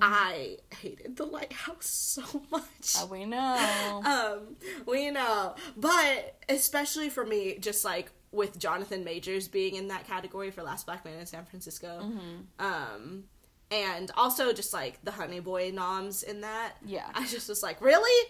[0.00, 2.94] I hated the lighthouse so much.
[3.00, 4.02] Uh, we know.
[4.04, 4.56] Um,
[4.86, 10.50] we know, but especially for me, just like with Jonathan Majors being in that category
[10.50, 12.64] for Last Black Man in San Francisco, Mm-hmm.
[12.64, 13.24] um,
[13.70, 16.74] and also just like the Honey Boy noms in that.
[16.86, 17.06] Yeah.
[17.14, 18.28] I just was like, really,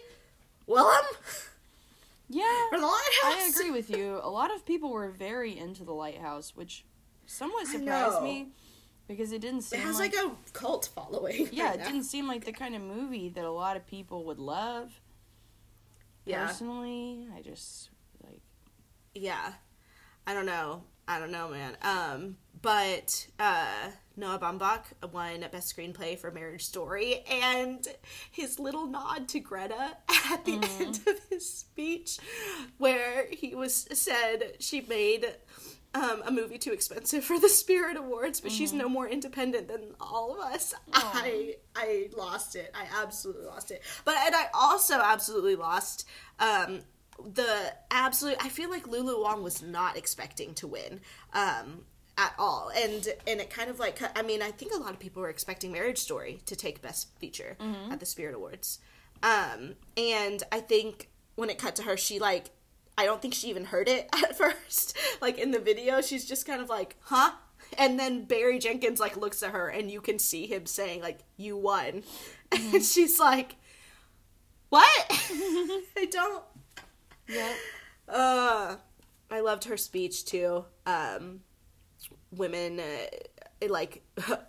[0.67, 1.05] Willem
[2.29, 2.43] yeah.
[2.69, 3.23] for the lighthouse.
[3.23, 4.19] I agree with you.
[4.23, 6.85] A lot of people were very into the lighthouse, which
[7.25, 8.49] somewhat surprised me
[9.07, 11.49] because it didn't It seem has like, like, a cult following.
[11.51, 11.85] yeah, right it now.
[11.85, 15.01] didn't seem like the kind of movie that a lot of people would love.
[16.25, 16.45] Yeah.
[16.45, 17.89] Personally, I just
[18.23, 18.41] like
[19.15, 19.53] yeah
[20.27, 26.17] i don't know i don't know man um but uh noah baumbach won best screenplay
[26.17, 27.87] for marriage story and
[28.31, 29.97] his little nod to greta
[30.31, 31.08] at the end of
[31.39, 32.19] his speech
[32.77, 35.25] where he was said she made
[35.93, 39.95] um, a movie too expensive for the Spirit Awards, but she's no more independent than
[39.99, 40.73] all of us.
[40.93, 42.71] I I lost it.
[42.75, 43.81] I absolutely lost it.
[44.05, 46.07] But and I also absolutely lost
[46.39, 46.81] um,
[47.33, 48.37] the absolute.
[48.39, 50.99] I feel like Lulu Wang was not expecting to win.
[51.33, 51.85] Um,
[52.17, 54.99] at all and and it kind of like i mean i think a lot of
[54.99, 57.55] people were expecting marriage story to take best feature
[57.93, 58.79] at the spirit awards
[59.23, 61.08] um and i think
[61.39, 62.51] when it cut to her she like
[62.97, 64.97] i don't think she even heard it at first.
[65.21, 67.31] Like in the video she's just kind of like huh?
[67.77, 71.19] And then barry jenkins like looks at her and you can see him saying like
[71.37, 72.03] you won.
[72.51, 73.55] And she's like
[74.69, 75.05] what?
[75.11, 76.43] I don't
[77.29, 77.53] yeah.
[78.07, 78.75] uh,
[79.31, 80.65] I loved her speech too.
[80.85, 81.41] Um,
[82.31, 84.03] women, uh, like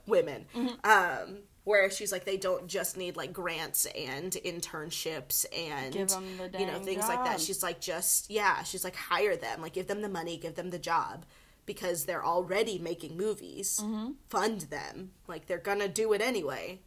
[0.07, 0.46] women,
[0.83, 6.66] um, where she's like, they don't just need like grants and internships and the you
[6.66, 7.40] know things like that.
[7.40, 10.70] She's like, just yeah, she's like, hire them, like give them the money, give them
[10.70, 11.25] the job.
[11.66, 14.12] Because they're already making movies, Mm-hmm.
[14.29, 15.12] fund them.
[15.29, 16.81] Like they're gonna do it anyway,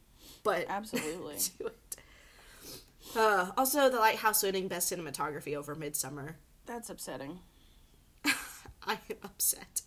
[0.44, 1.36] but Absolutely.
[1.60, 1.96] do it.
[3.16, 6.34] Uh, also, The Lighthouse winning Best Cinematography over Midsommar.
[6.66, 7.40] That's upsetting.
[8.26, 9.82] I am upset.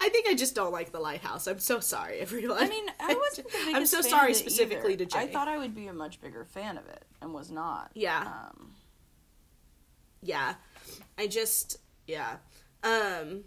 [0.00, 1.46] I, think I just don't like the lighthouse.
[1.46, 2.62] I'm so sorry, everyone.
[2.62, 5.18] I mean, I biggest I'm so sorry specifically to Jay.
[5.20, 7.90] I thought I would be a much bigger fan of it and was not.
[7.94, 8.20] Yeah.
[8.20, 8.74] Um,
[10.22, 10.54] yeah,
[11.18, 12.36] I just yeah.
[12.82, 13.44] Um,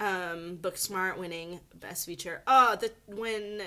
[0.00, 2.42] um, Booksmart winning best feature.
[2.46, 3.62] Oh, the when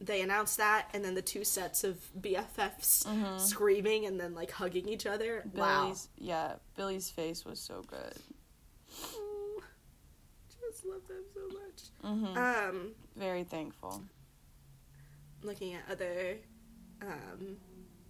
[0.00, 4.88] they announced that, and then the two sets of BFFs screaming and then like hugging
[4.88, 5.44] each other.
[5.54, 5.82] Wow.
[5.82, 8.14] Billy's yeah, Billy's face was so good.
[10.98, 12.24] Love them so much.
[12.24, 14.04] hmm Um, Very thankful.
[15.42, 16.38] looking at other
[17.00, 17.56] um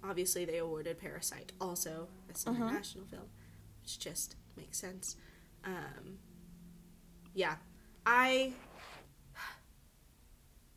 [0.03, 2.57] obviously they awarded parasite also as an Mhm.
[2.63, 3.29] international film
[3.83, 5.15] which just makes sense
[5.65, 6.19] um
[7.35, 7.57] yeah
[8.07, 8.55] i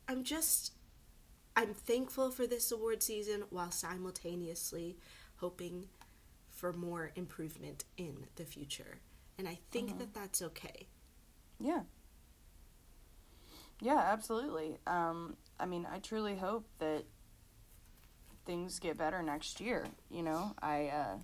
[0.08, 0.72] i'm just
[1.56, 4.98] i'm thankful for this award season while simultaneously
[5.36, 5.88] hoping
[6.50, 8.98] for more improvement in the future
[9.38, 10.86] and i think that that's okay
[11.58, 11.82] Yeah.
[13.82, 14.78] Yeah, absolutely.
[14.86, 17.02] Um, I mean, I truly hope that
[18.46, 19.88] things get better next year.
[20.08, 21.16] You know, I uh,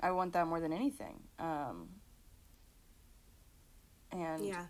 [0.00, 1.20] I want that more than anything.
[1.38, 1.90] Um,
[4.10, 4.64] and yeah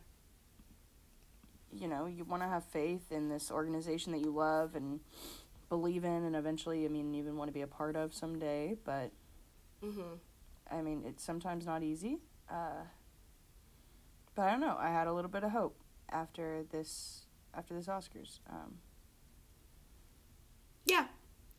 [1.73, 5.01] you know, you want to have faith in this organization that you love and
[5.69, 8.77] believe in, and eventually, I mean, even want to be a part of someday.
[8.85, 9.13] But
[9.85, 10.17] mm-hmm
[10.71, 12.19] I mean, it's sometimes not easy.
[12.49, 12.85] Uh,
[14.35, 14.77] but I don't know.
[14.79, 15.77] I had a little bit of hope
[16.13, 18.39] after this after this Oscars.
[18.49, 18.79] Um,
[20.87, 21.07] Yeah,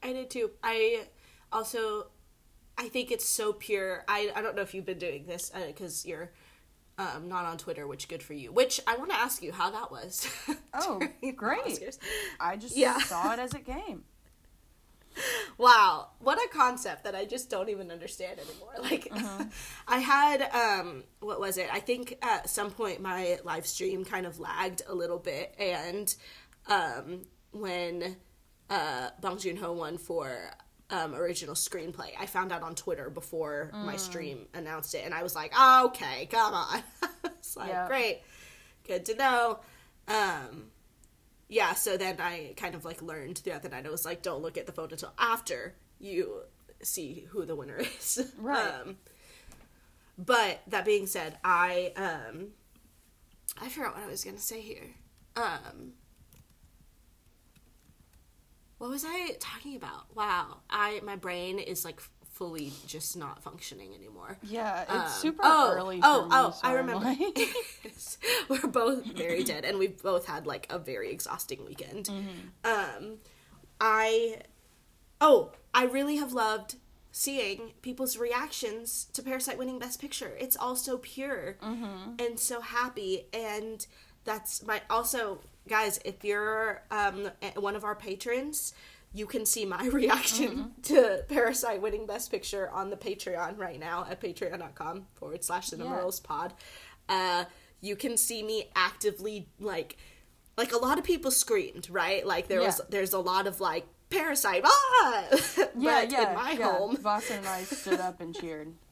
[0.03, 0.51] I did too.
[0.63, 1.05] I
[1.51, 2.07] also,
[2.77, 4.03] I think it's so pure.
[4.07, 6.31] I I don't know if you've been doing this because you're
[6.97, 8.51] um, not on Twitter, which good for you.
[8.51, 10.27] Which I want to ask you how that was.
[10.73, 11.01] Oh,
[11.35, 11.97] great.
[12.39, 12.97] I just Yeah.
[12.99, 14.05] saw it as it came.
[15.61, 18.73] Wow, what a concept that I just don't even understand anymore.
[18.81, 19.43] Like, Uh-huh.
[19.87, 21.69] I had um, what was it?
[21.71, 26.13] I think at some point my live stream kind of lagged a little bit, and
[26.67, 27.21] um,
[27.51, 28.15] when
[28.71, 30.51] uh, Bong Joon Ho won for
[30.89, 33.99] um, original screenplay, I found out on Twitter before my Mm.
[33.99, 36.81] stream announced it, and I was like, oh, okay, come on.
[37.25, 37.87] it's like Yeah.
[37.87, 38.21] great,
[38.87, 39.59] good to know.
[40.07, 40.71] Um,
[41.51, 43.85] yeah, so then I kind of like learned throughout the night.
[43.85, 46.43] I was like, don't look at the phone until after you
[46.81, 48.33] see who the winner is.
[48.37, 48.71] Right.
[48.73, 48.95] Um,
[50.17, 52.47] but that being said, I um,
[53.61, 54.95] I forgot what I was gonna say here.
[55.35, 55.91] Um,
[58.77, 60.15] what was I talking about?
[60.15, 62.01] Wow, I my brain is like
[62.41, 64.35] fully just not functioning anymore.
[64.41, 65.99] Yeah, it's Um, super oh, early.
[66.01, 67.05] oh, for me, oh, so I remember.
[67.05, 67.49] like-
[68.49, 72.09] We're both very dead, and we've both had like a very exhausting weekend.
[72.63, 73.17] Um,
[73.79, 74.41] I,
[75.19, 76.77] oh, I really have loved
[77.11, 80.35] seeing people's reactions to Parasite winning Best Picture.
[80.39, 83.85] It's all so pure and so happy, and
[84.23, 85.99] that's my also guys.
[86.03, 88.73] If you're um one of our patrons.
[89.13, 94.05] You can see my reaction to Parasite winning Best Picture on the Patreon right now
[94.09, 95.99] at patreon.com forward slash cinema Yeah.
[95.99, 96.53] rolls pod.
[97.09, 97.45] Uh,
[97.81, 99.97] you can see me actively like
[100.57, 103.85] like a lot of people screamed right like there was there's a lot of like
[104.09, 105.25] parasite ah!
[105.77, 106.29] yeah, yeah.
[106.29, 106.71] in my yeah.
[106.71, 108.73] home Voss and I stood up and cheered.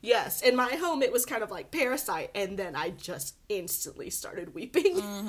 [0.00, 4.10] yes in my home it was kind of like parasite and then i just instantly
[4.10, 5.02] started weeping.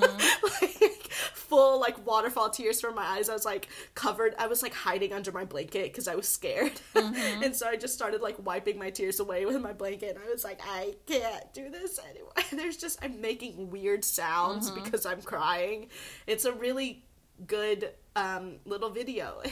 [0.60, 3.28] Like full like waterfall tears from my eyes.
[3.28, 4.34] I was like covered.
[4.38, 6.80] I was like hiding under my blanket because i was scared.
[6.94, 10.30] And so i just started like wiping my tears away with my blanket and i
[10.30, 15.22] was like i can't do this anymore there's just i'm making weird sounds because i'm
[15.22, 15.88] crying.
[16.26, 17.04] It's a really
[17.46, 19.42] good um, little video.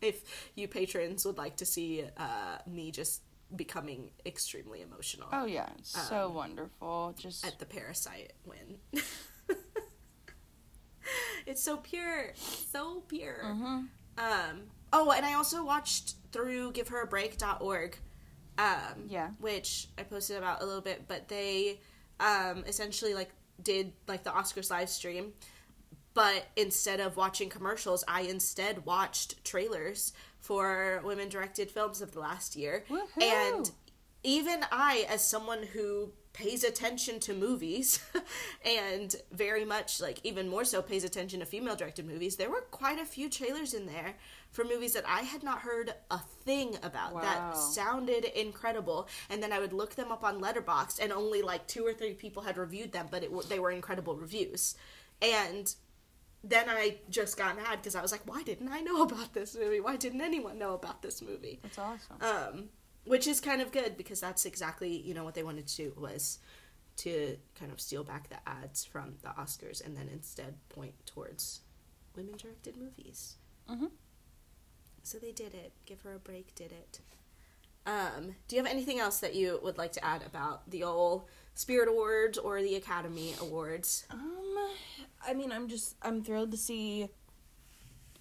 [0.00, 3.22] If you patrons would like to see uh, me just
[3.56, 7.14] becoming extremely emotional Oh yeah, so wonderful.
[7.18, 8.78] Just at the parasite win.
[11.46, 13.42] it's so pure, so pure.
[13.44, 17.96] Um, oh, and I also watched through giveherabreak.org,
[18.58, 19.30] um, Yeah.
[19.38, 21.80] which I posted about a little bit, but they
[22.20, 23.30] um, essentially like
[23.62, 25.32] did like the Oscars live stream,
[26.14, 32.20] but instead of watching commercials, I instead watched trailers for women directed films of the
[32.20, 33.22] last year, Woohoo.
[33.22, 33.70] and
[34.22, 37.98] even I, as someone who pays attention to movies
[38.64, 42.60] and very much like even more so pays attention to female directed movies, there were
[42.70, 44.14] quite a few trailers in there
[44.52, 47.20] for movies that I had not heard a thing about Wow.
[47.22, 49.08] that sounded incredible.
[49.30, 52.14] And then I would look them up on Letterboxd, and only like two or three
[52.14, 54.74] people had reviewed them, but it, w- they were incredible reviews.
[55.20, 55.74] And
[56.44, 59.56] then I just got mad because I was like, why didn't I know about this
[59.56, 59.80] movie?
[59.80, 61.58] Why didn't anyone know about this movie?
[61.62, 62.16] that's awesome.
[62.20, 62.64] um,
[63.04, 65.92] which is kind of good because that's exactly you know what they wanted to do
[65.96, 66.38] was
[66.96, 71.60] to kind of steal back the ads from the Oscars and then instead point towards
[72.16, 73.36] women directed movies.
[73.70, 73.90] Mhm.
[75.04, 75.72] So they did it.
[75.86, 76.54] Give her a break.
[76.54, 77.00] Did it.
[77.86, 81.24] Um, do you have anything else that you would like to add about the old
[81.58, 84.06] Spirit Awards or the Academy Awards?
[84.10, 84.56] Um,
[85.26, 87.08] I mean, I'm just I'm thrilled to see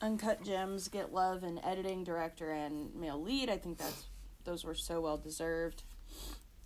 [0.02, 3.48] Uncut Gems get love in editing, director, and male lead.
[3.52, 4.06] I think that's
[4.44, 5.84] those were so well deserved.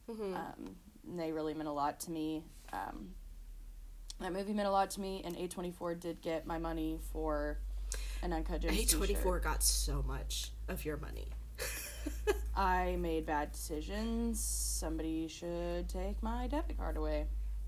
[0.10, 0.34] Mhm.
[0.34, 2.46] Um, they really meant a lot to me.
[2.72, 3.16] Um,
[4.22, 7.58] that movie meant a lot to me, and A24 did get my money for
[8.22, 8.78] an Uncut Gems.
[8.80, 9.44] A twenty four t-shirt.
[9.44, 11.28] got so much of your money.
[12.56, 14.40] I made bad decisions.
[14.40, 17.28] Somebody should take my debit card away.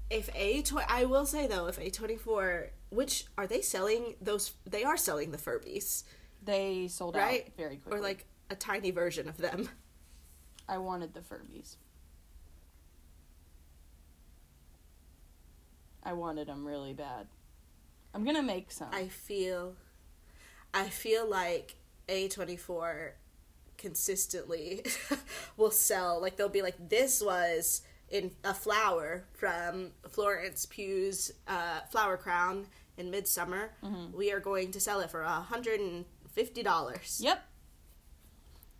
[0.09, 4.15] if a tw- I will say though, if a twenty four, which are they selling
[4.21, 4.53] those?
[4.65, 6.03] They are selling the Furbies,
[6.43, 7.45] They sold right?
[7.47, 7.99] out very quickly.
[7.99, 9.69] Or like a tiny version of them.
[10.67, 11.75] I wanted the Furbies.
[16.03, 17.27] I wanted them really bad.
[18.13, 18.89] I'm gonna make some.
[18.91, 19.75] I feel,
[20.73, 21.75] I feel like
[22.09, 23.15] a twenty four
[23.83, 24.83] consistently
[25.57, 26.19] will sell.
[26.21, 32.65] Like they'll be like, this was in a flower from Florence Pugh's uh, Flower Crown
[32.97, 33.69] in Midsommar.
[34.13, 37.19] We are going to sell it for a hundred and fifty dollars.
[37.23, 37.43] Yep.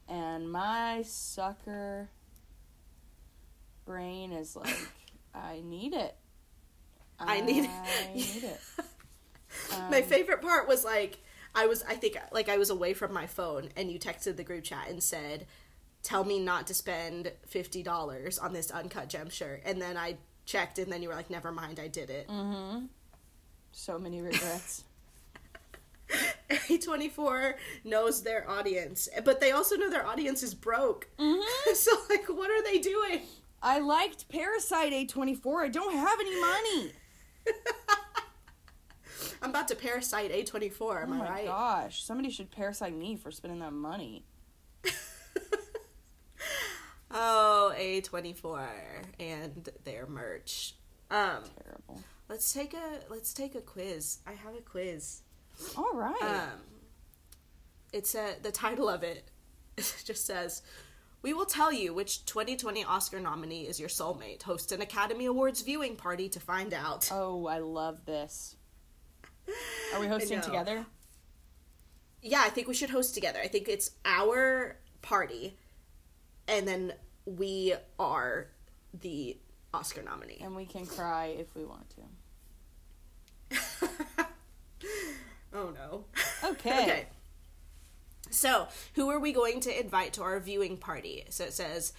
[0.08, 2.10] And my sucker
[3.86, 4.76] brain is like,
[5.36, 6.16] I need it.
[7.20, 7.70] I need it.
[7.70, 8.60] I need it.
[9.89, 11.20] My Um, favorite part was like
[11.56, 14.43] I was I think like I was away from my phone and you texted the
[14.43, 15.45] group chat and said,
[16.01, 20.18] "Tell me not to spend fifty dollars on this uncut gem shirt," and then I
[20.45, 22.88] checked and then you were like, "Never mind, I did it." Mm.
[23.72, 24.84] So many regrets.
[26.70, 31.08] A twenty four knows their audience, but they also know their audience is broke.
[31.18, 31.41] Mhm.
[31.76, 33.22] so like, what are they doing?
[33.62, 35.64] I liked Parasite A24.
[35.64, 36.91] I don't have any money.
[39.44, 41.00] I'm about to parasite A twenty four.
[41.00, 41.46] Oh Am I my right?
[41.46, 42.04] gosh.
[42.04, 44.26] Somebody should parasite me for spending that money.
[47.16, 48.68] Oh, A twenty four
[49.20, 50.74] and their merch.
[51.12, 52.02] Um, Terrible.
[52.28, 54.18] let's take a let's take a quiz.
[54.26, 55.22] I have a quiz.
[55.78, 56.20] All right.
[56.24, 56.62] Um,
[57.91, 59.30] it's a the title of it
[59.78, 60.64] just says,
[61.22, 64.41] "We will tell you which 2020 Oscar nominee is your soulmate.
[64.41, 68.56] Host an Academy Awards viewing party to find out." oh, I love this.
[69.94, 70.86] Are we hosting together?
[72.22, 73.39] Yeah, I think we should host together.
[73.44, 75.58] I think it's our party,
[76.48, 76.94] and then
[77.26, 78.48] we are
[79.02, 79.38] the
[79.74, 80.39] Oscar nominee.
[80.41, 82.02] And we can cry if we want to.
[85.54, 86.06] oh no.
[86.44, 86.84] Okay.
[86.84, 87.06] okay.
[88.30, 91.24] So, who are we going to invite to our viewing party?
[91.30, 91.94] So it says,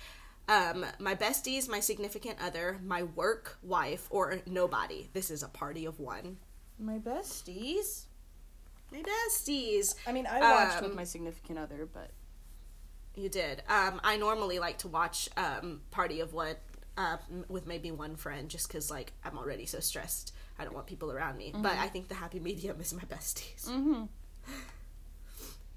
[0.48, 5.08] um, my besties, my significant other, my work wife, or nobody.
[5.12, 6.38] This is a party of one.
[6.78, 8.04] My besties.
[8.92, 9.94] My besties.
[10.06, 12.10] I mean, I watched Um, with my significant other, but
[13.16, 13.62] You did.
[13.68, 16.56] Um, I normally like to watch um, Party of One
[16.96, 17.16] uh,
[17.48, 20.32] with maybe one friend, just because like I'm already so stressed.
[20.58, 21.52] I don't want people around me.
[21.56, 23.66] But I think the happy medium is my besties.
[23.68, 24.04] mm-hmm.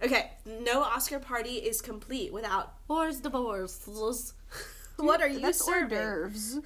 [0.04, 4.34] Okay, no Oscar party is complete without hors d'oeuvres.
[4.98, 6.62] what are you That's serving?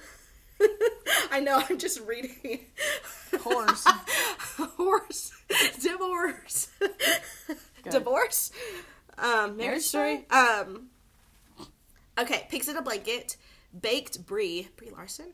[1.32, 1.62] I know.
[1.68, 2.60] I'm just reading.
[3.40, 3.84] Horse.
[4.76, 5.32] Horse.
[5.80, 6.68] Divorce.
[7.90, 8.52] Divorce.
[9.18, 10.26] Um, marriage Marriage story.
[10.30, 10.88] Um.
[12.18, 13.36] Okay, pigs in a blanket,
[13.80, 15.32] baked brie, brie Larson,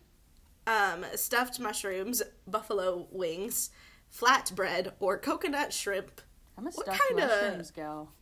[0.69, 3.71] um, stuffed mushrooms, buffalo wings,
[4.17, 6.21] flatbread, or coconut shrimp.
[6.57, 8.13] I'm a What stuffed kinda- mushrooms gal.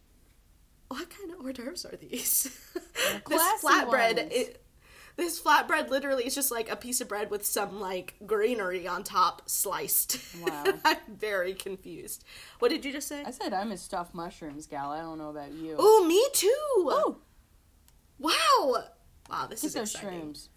[0.88, 2.44] What kind of hors d'oeuvres are these?
[3.28, 4.18] this flatbread.
[4.32, 4.62] It,
[5.16, 9.02] this flatbread literally is just like a piece of bread with some like greenery on
[9.02, 10.18] top sliced.
[10.42, 10.64] Wow.
[10.84, 12.24] I'm very confused.
[12.58, 13.22] What did you just say?
[13.24, 14.90] I said I'm a stuffed mushrooms gal.
[14.90, 15.76] I don't know about you.
[15.78, 16.50] Oh, me too.
[16.90, 17.16] Oh.
[18.18, 18.84] Wow.
[19.30, 20.34] Wow, this get is those exciting.
[20.34, 20.48] shrooms.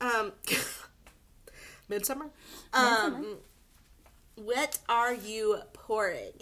[0.00, 0.32] Um,
[1.90, 2.30] Midsommar.
[2.72, 3.14] Midsommar.
[3.14, 3.36] Um,
[4.36, 6.32] what are you pouring?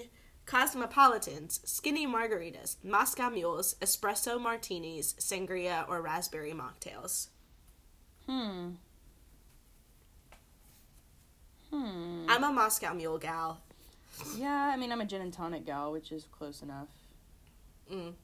[0.49, 7.29] Cosmopolitans, skinny margaritas, Moscow mules, espresso martinis, sangria, or raspberry mocktails.
[8.27, 8.71] Hmm.
[11.71, 12.25] Hmm.
[12.31, 13.61] I'm a Moscow mule gal.
[14.37, 16.89] Yeah, I mean I'm a gin and tonic gal, which is close enough.
[17.93, 18.15] Mm.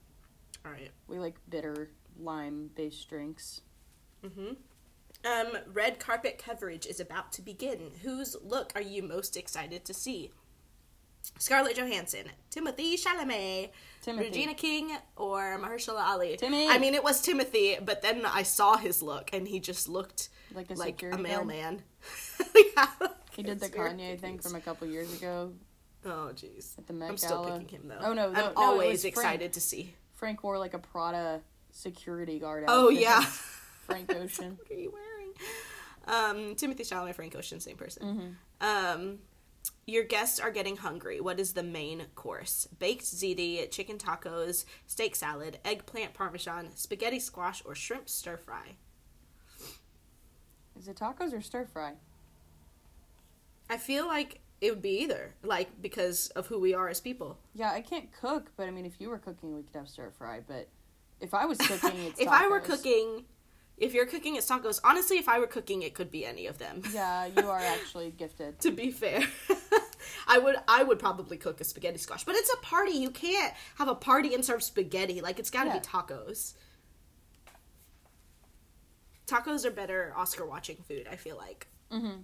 [0.64, 0.90] All right.
[1.08, 3.60] We like bitter lime based drinks.
[4.24, 4.54] Mm-hmm.
[5.26, 7.92] Um, red carpet coverage is about to begin.
[8.02, 10.32] Whose look are you most excited to see?
[11.38, 13.70] Scarlett Johansson, Timothée Chalamet,
[14.00, 14.28] Timothy.
[14.28, 16.36] Regina King, or Mahershala Ali.
[16.36, 16.68] Timmy.
[16.68, 20.28] I mean, it was Timothy, but then I saw his look, and he just looked
[20.54, 21.82] Like a like a mailman.
[22.76, 22.86] yeah,
[23.36, 25.52] He did the Kanye thing from a couple years ago
[26.06, 26.78] Oh, jeez.
[26.78, 27.58] at the Met I'm still Gala.
[27.60, 27.98] picking him though.
[28.00, 29.16] Oh, no, no, no, I'm it always was Frank.
[29.16, 29.94] excited to see.
[30.14, 31.40] Frank wore like a Prada
[31.72, 32.64] security guard.
[32.68, 33.20] Oh yeah.
[33.86, 34.56] Frank Ocean.
[34.60, 35.32] what are you wearing?
[36.06, 38.36] Um, Timothée Chalamet, Frank Ocean, same person.
[38.60, 39.00] Mm-hmm.
[39.00, 39.18] Um,
[39.86, 41.20] your guests are getting hungry.
[41.20, 42.66] What is the main course?
[42.78, 48.76] Baked ziti, chicken tacos, steak salad, eggplant parmesan, spaghetti squash, or shrimp stir fry.
[50.78, 51.92] Is it tacos or stir fry?
[53.70, 57.38] I feel like it would be either, like because of who we are as people.
[57.54, 60.10] Yeah, I can't cook, but I mean, if you were cooking, we could have stir
[60.16, 60.40] fry.
[60.46, 60.68] But
[61.20, 63.24] if I was cooking, it's if I were cooking,
[63.76, 64.80] if you're cooking, it's tacos.
[64.84, 66.82] Honestly, if I were cooking, it could be any of them.
[66.92, 68.60] Yeah, you are actually gifted.
[68.60, 69.22] to be fair.
[70.28, 72.92] I would I would probably cook a spaghetti squash, but it's a party.
[72.92, 75.20] You can't have a party and serve spaghetti.
[75.20, 75.78] Like it's got to Yeah.
[75.78, 76.54] be tacos.
[79.26, 81.66] Tacos are better Oscar watching food, I feel like.
[81.90, 82.20] Mm-hmm.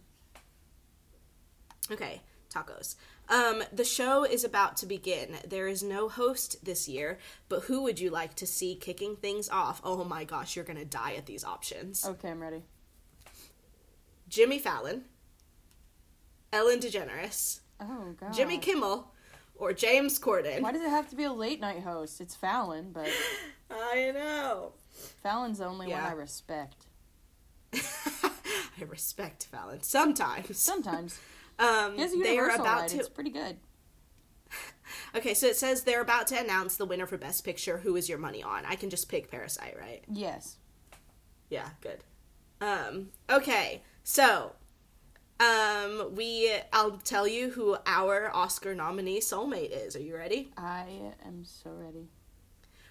[1.92, 2.20] Okay,
[2.52, 2.96] tacos.
[3.30, 5.36] Um, the show is about to begin.
[5.46, 7.18] There is no host this year,
[7.48, 9.80] but who would you like to see kicking things off?
[9.84, 12.04] Oh my gosh, you're gonna die at these options.
[12.04, 12.62] Okay, I'm ready.
[14.28, 15.04] Jimmy Fallon,
[16.52, 18.32] Ellen DeGeneres, Oh god.
[18.32, 19.12] Jimmy Kimmel,
[19.54, 20.60] or James Corden.
[20.62, 22.20] Why does it have to be a late night host?
[22.20, 23.08] It's Fallon, but
[23.70, 24.72] I know.
[25.22, 26.86] Fallon's the only one I respect.
[27.74, 30.58] I respect Fallon sometimes.
[30.58, 31.18] Sometimes.
[31.60, 32.98] Um, He they are about to.
[32.98, 33.58] It's pretty good.
[35.14, 37.78] Okay, so it says they're about to announce the winner for Best Picture.
[37.78, 38.64] Who is your money on?
[38.64, 40.04] I can just pick Parasite, right?
[40.08, 40.56] Yes.
[41.48, 41.98] Yeah, good.
[42.60, 44.52] Um, okay, so
[45.40, 49.96] um, we I'll tell you who our Oscar nominee soulmate is.
[49.96, 50.52] Are you ready?
[50.56, 50.86] I
[51.24, 52.08] am so ready.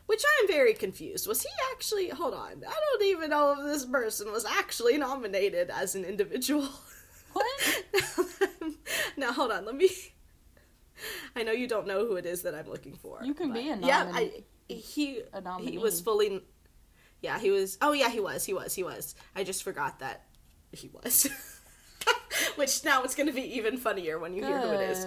[0.08, 1.28] Which I'm very confused.
[1.28, 2.10] Was he actually?
[2.10, 6.68] Hold on, I don't even know if this person was actually nominated as an individual.
[7.34, 7.84] What?
[9.18, 9.90] now hold on, let me.
[11.36, 13.20] I know you don't know who it is that I'm looking for.
[13.24, 14.46] You can be a Yeah, nominee.
[14.70, 15.72] I, he A nominee.
[15.72, 16.44] he was fully.
[17.22, 17.78] Yeah, he was.
[17.82, 18.46] Oh yeah, he was.
[18.46, 18.76] He was.
[18.76, 19.16] He was.
[19.36, 20.26] I just forgot that
[20.72, 21.28] he was.
[22.56, 25.06] Which now it's going to be even funnier when you hear who it is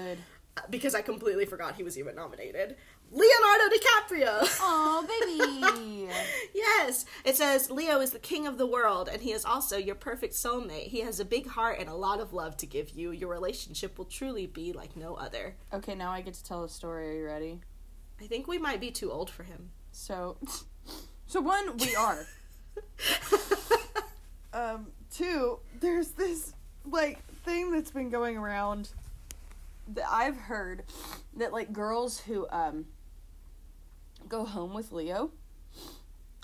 [0.70, 2.77] because I completely forgot he was even nominated.
[3.12, 4.58] Leonardo DiCaprio.
[4.60, 5.06] Oh,
[6.08, 6.10] baby.
[6.54, 9.94] Yes, it says Leo is the king of the world, and he is also your
[9.94, 10.88] perfect soulmate.
[10.88, 13.10] He has a big heart and a lot of love to give you.
[13.10, 15.56] Your relationship will truly be like no other.
[15.72, 17.10] okay, now I get to tell a story.
[17.10, 17.60] Are you ready?
[18.20, 19.70] I think we might be too old for him.
[19.90, 20.38] So,
[21.32, 22.26] So one, we are.
[24.52, 26.52] um, two, there's this
[26.84, 28.90] like thing that's been going around
[29.94, 30.82] that I've heard
[31.38, 32.84] that like girls who um
[34.33, 35.30] go home with Leo,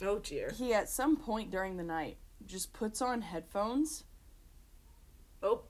[0.02, 0.52] Oh dear.
[0.54, 4.04] he at some point during the night just puts on headphones
[5.42, 5.62] Oh.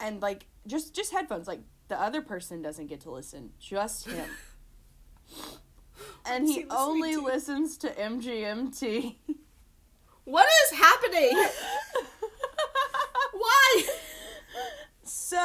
[0.00, 4.26] and like just just headphones like the other person doesn't get to listen, just him.
[6.24, 7.20] and he he only to?
[7.22, 9.16] listens to MGMT.
[10.24, 11.46] What is happening?
[13.34, 13.82] Why?
[15.02, 15.36] so,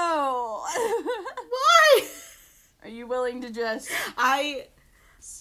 [0.63, 2.07] Why?
[2.83, 4.67] are you willing to just I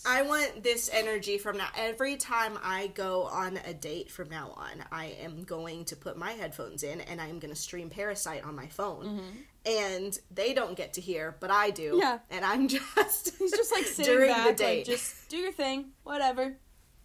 [0.06, 1.68] I want this energy from now.
[1.76, 6.16] Every time I go on a date from now on, I am going to put
[6.16, 9.20] my headphones in and I am going to stream Parasite on my phone.
[9.66, 11.92] And they don't get to hear, but I do.
[11.92, 12.00] Mm-hmm.
[12.00, 12.18] Yeah.
[12.30, 14.76] And I'm just He's just like sitting during back, the date.
[14.78, 16.56] like just do your thing, whatever.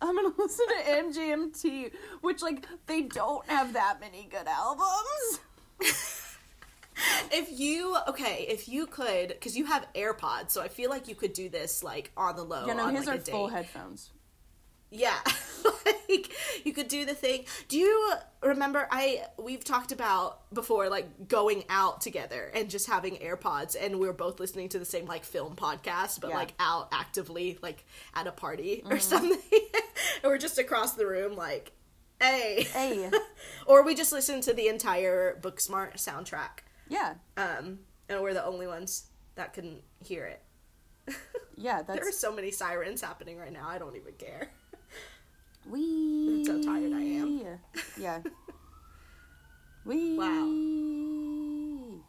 [0.01, 5.39] I'm gonna listen to MGMT, which like they don't have that many good albums.
[7.32, 11.16] if you okay, if you could, because you have AirPods, so I feel like you
[11.16, 12.66] could do this like on the low.
[12.66, 14.12] You know, on, his like, are full headphones.
[14.96, 15.18] Yeah.
[15.86, 16.32] like
[16.64, 17.46] you could do the thing.
[17.68, 18.14] Do you
[18.44, 24.00] remember I we've talked about before like going out together and just having AirPods and
[24.00, 26.36] we are both listening to the same like film podcast but Yeah.
[26.36, 28.94] like out actively like at a party Mm-hmm.
[28.94, 29.39] or something.
[30.22, 31.72] and we're just across the room like
[32.22, 32.68] hey.
[32.72, 33.10] Hey,
[33.66, 36.60] or we just listen to the entire Booksmart soundtrack.
[36.89, 37.79] Yeah, Um
[38.09, 39.05] and we're the only ones
[39.36, 40.41] that can hear it.
[41.57, 41.81] yeah.
[41.81, 43.67] There are so many sirens happening right now.
[43.67, 44.51] I don't even care.
[45.69, 46.43] we.
[46.45, 47.59] so tired I am.
[47.97, 48.19] Yeah.
[49.86, 50.17] We.
[50.17, 51.99] Wow.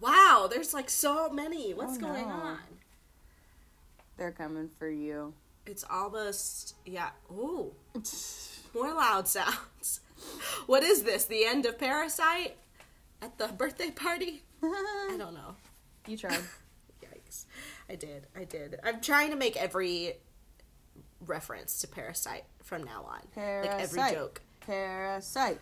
[0.00, 1.74] Wow, there's like so many.
[1.74, 2.34] What's Oh, going no.
[2.34, 2.58] on?
[4.16, 5.34] They're coming for you.
[5.66, 7.10] It's almost yeah.
[7.30, 7.72] Ooh,
[8.74, 10.00] more loud sounds.
[10.66, 11.24] What is this?
[11.24, 12.56] The end of Parasite
[13.22, 14.42] at the birthday party?
[14.62, 15.56] I don't know.
[16.06, 16.40] you tried.
[17.02, 17.46] Yikes!
[17.88, 18.26] I did.
[18.36, 18.78] I did.
[18.84, 20.14] I'm trying to make every
[21.26, 23.68] reference to Parasite from now on, like every
[23.98, 24.14] Parasite.
[24.14, 24.40] joke.
[24.60, 25.60] Parasite.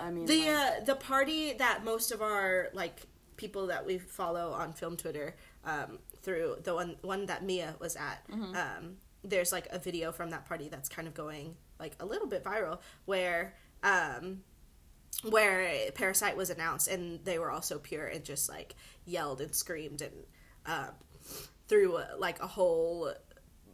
[0.00, 3.00] I mean, the like, uh, the party that most of our like
[3.36, 7.96] people that we follow on film Twitter um, through the one one that Mia was
[7.96, 8.24] at.
[8.32, 12.28] Um, there's like a video from that party that's kind of going like a little
[12.28, 14.42] bit viral where um,
[15.22, 19.54] where Parasite was announced and they were all so pure and just like yelled and
[19.54, 20.12] screamed and
[20.66, 20.90] um,
[21.66, 23.12] through uh, like a whole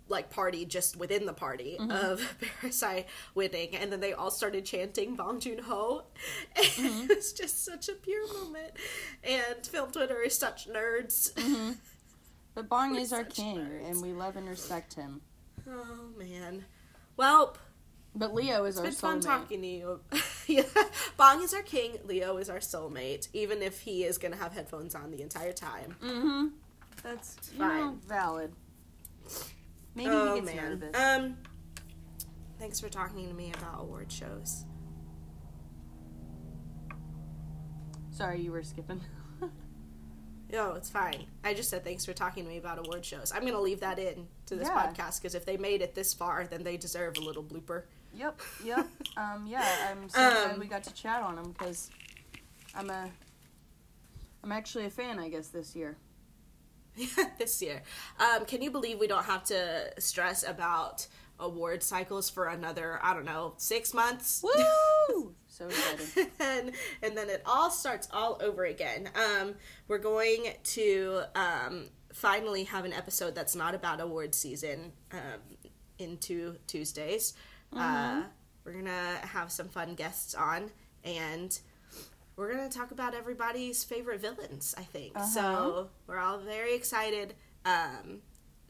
[0.09, 5.16] like party just within the party of Parasite winning, and then they all started chanting
[5.16, 6.05] Bong Joon Ho.
[6.57, 8.72] it was just such a pure moment.
[9.22, 11.32] And film Twitter is such nerds.
[12.55, 13.90] but Bong we're is our king, nerds.
[13.90, 15.22] and we love and respect him.
[15.66, 16.66] Oh man.
[17.16, 17.57] Well,
[18.16, 20.00] But Leo is it's our been fun talking to you.
[20.46, 20.62] yeah.
[21.16, 21.98] Bong is our king.
[22.04, 25.96] Leo is our soulmate, even if he is gonna have headphones on the entire time.
[26.02, 26.46] Mm-hmm.
[27.02, 27.80] That's you Fine.
[27.80, 28.52] know, valid.
[29.96, 30.70] Maybe oh he gets man.
[30.80, 30.96] nervous.
[31.00, 31.36] Um.
[32.60, 34.64] Thanks for talking to me about award shows.
[38.10, 39.00] Sorry, you were skipping.
[40.52, 41.26] No, it's fine.
[41.42, 43.32] I just said thanks for talking to me about award shows.
[43.34, 44.86] I'm gonna leave that in to this Yeah.
[44.86, 47.82] podcast because if they made it this far, then they deserve a little blooper.
[48.16, 48.86] Yep, yep.
[49.16, 51.90] um, yeah, I'm so glad Um, we got to chat on them because
[52.74, 53.08] I'm a,
[54.42, 55.96] I'm actually a fan, I guess, this year.
[57.38, 57.82] this year.
[58.20, 61.06] Um, can you believe we don't have to stress about
[61.40, 64.42] award cycles for another, I don't know, six months?
[64.44, 65.34] Woo!
[65.48, 66.30] so excited.
[66.40, 69.10] and and then it all starts all over again.
[69.14, 69.54] Um,
[69.88, 75.40] we're going to um, finally have an episode that's not about award season um,
[75.98, 77.34] into Tuesdays.
[77.76, 78.22] Uh,
[78.64, 80.70] we're gonna have some fun guests on,
[81.04, 81.58] and
[82.36, 84.74] we're gonna talk about everybody's favorite villains.
[84.78, 85.26] I think Uh-huh.
[85.26, 85.90] so.
[86.06, 87.34] We're all very excited.
[87.64, 88.22] Um,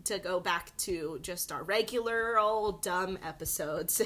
[0.04, 4.02] to go back to just our regular old dumb episodes.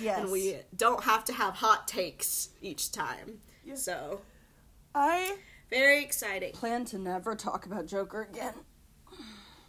[0.00, 0.18] Yes.
[0.20, 3.40] and we don't have to have hot takes each time.
[3.64, 3.74] Yeah.
[3.74, 4.20] So,
[4.94, 5.36] I
[5.68, 6.52] very exciting.
[6.52, 8.54] plan to never talk about Joker again.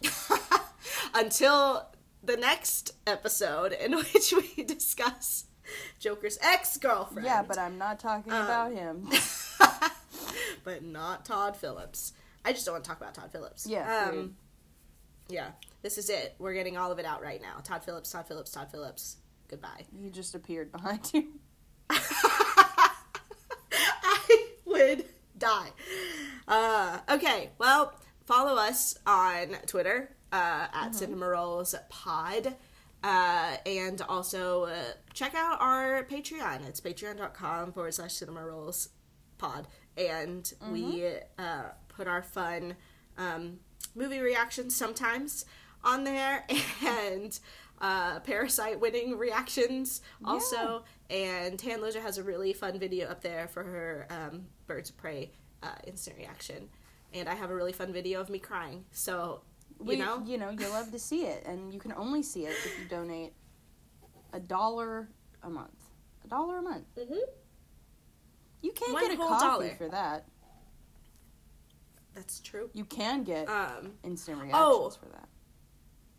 [1.16, 1.88] Until
[2.24, 5.46] the next episode in which we discuss
[6.00, 7.26] Joker's ex girlfriend.
[7.26, 9.10] Yeah, but I'm not talking Um, about him.
[10.64, 12.14] but not Todd Phillips.
[12.46, 13.66] I just don't want to talk about Todd Phillips.
[13.68, 14.10] Yeah.
[14.10, 14.36] Um,
[15.30, 15.52] yeah.
[15.82, 16.36] This is it.
[16.40, 17.60] We're getting all of it out right now.
[17.64, 19.18] Todd Phillips, Todd Phillips, Todd Phillips.
[19.50, 19.86] Goodbye.
[20.02, 21.28] He just appeared behind you.
[23.72, 25.06] I would
[25.38, 25.70] die.
[26.48, 27.94] Uh, okay, well,
[28.26, 32.56] follow us on Twitter uh, at Cinema Rolls Pod.
[33.04, 36.66] Uh, and also uh, check out our Patreon.
[36.68, 38.90] It's patreon.com forward slash cinema rolls
[39.38, 39.68] pod.
[39.98, 42.76] And we uh, put our fun
[43.18, 43.60] um,
[43.94, 45.44] movie reactions sometimes
[45.84, 46.46] on there
[46.86, 47.38] and
[47.82, 50.86] uh, Parasite winning reactions also.
[51.10, 55.32] And Handloser has a really fun video up there for her um, Birds of Prey
[55.62, 56.70] uh, instant reaction.
[57.14, 58.86] And I have a really fun video of me crying.
[58.92, 59.42] So,
[59.86, 62.52] you know, you know, you love to see it, and you can only see it
[62.52, 63.34] if you donate
[64.34, 65.10] a dollar
[65.44, 65.72] a month.
[66.24, 66.86] A dollar a month.
[66.96, 67.20] Mhm.
[68.62, 69.76] You can't One get a coffee dollar.
[69.76, 70.26] for that.
[72.14, 72.70] that's true.
[72.74, 74.90] You can get Um, instant reactions oh.
[74.92, 75.28] for that.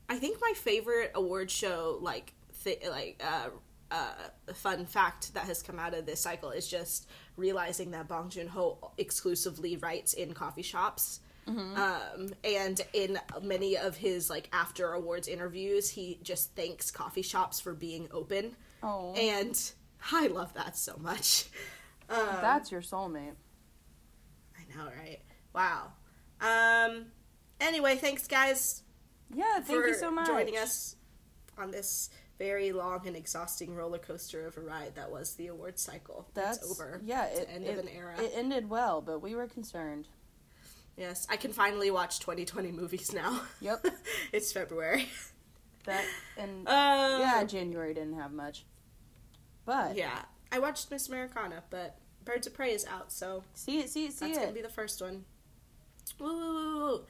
[0.08, 2.34] I think my favorite award show, like,
[2.64, 3.50] th- like, uh,
[3.92, 4.14] uh,
[4.54, 8.48] fun fact that has come out of this cycle is just realizing that Bong Joon
[8.48, 11.20] Ho exclusively writes in coffee shops.
[11.46, 17.60] Um, and in many of his like after awards interviews, he just thanks coffee shops
[17.60, 19.60] for being open, Oh, and
[20.12, 21.46] I love that so much.
[22.08, 23.34] Um, that's your soulmate.
[24.58, 25.20] I know, right?
[25.54, 25.92] Wow.
[26.40, 27.06] Um.
[27.60, 28.82] Anyway, thanks guys
[29.34, 30.26] Yeah, thank you so much.
[30.26, 30.96] For joining us
[31.56, 35.78] on this very long and exhausting roller coaster of a ride that was the award
[35.78, 36.26] cycle.
[36.34, 37.00] That's That's over.
[37.04, 38.14] Yeah, It's it, end it, of an era.
[38.20, 40.08] It ended well, but we were concerned.
[40.96, 43.42] Yes, I can finally watch 2020 movies now.
[43.60, 43.86] Yep.
[44.32, 45.08] it's February.
[45.84, 46.04] That
[46.38, 48.64] and Uh, yeah, January didn't have much.
[49.66, 50.22] But yeah.
[50.52, 54.12] I watched Miss Americana, but Birds of Prey is out, so see it, see it,
[54.12, 54.40] see that's it.
[54.42, 55.24] gonna be the first one.
[56.18, 57.02] Woo!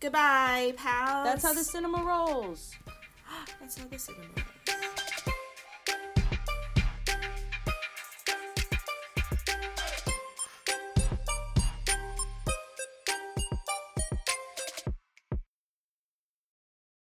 [0.00, 1.24] Goodbye, pals.
[1.24, 2.74] That's how the cinema rolls.
[3.60, 4.24] That's how the cinema.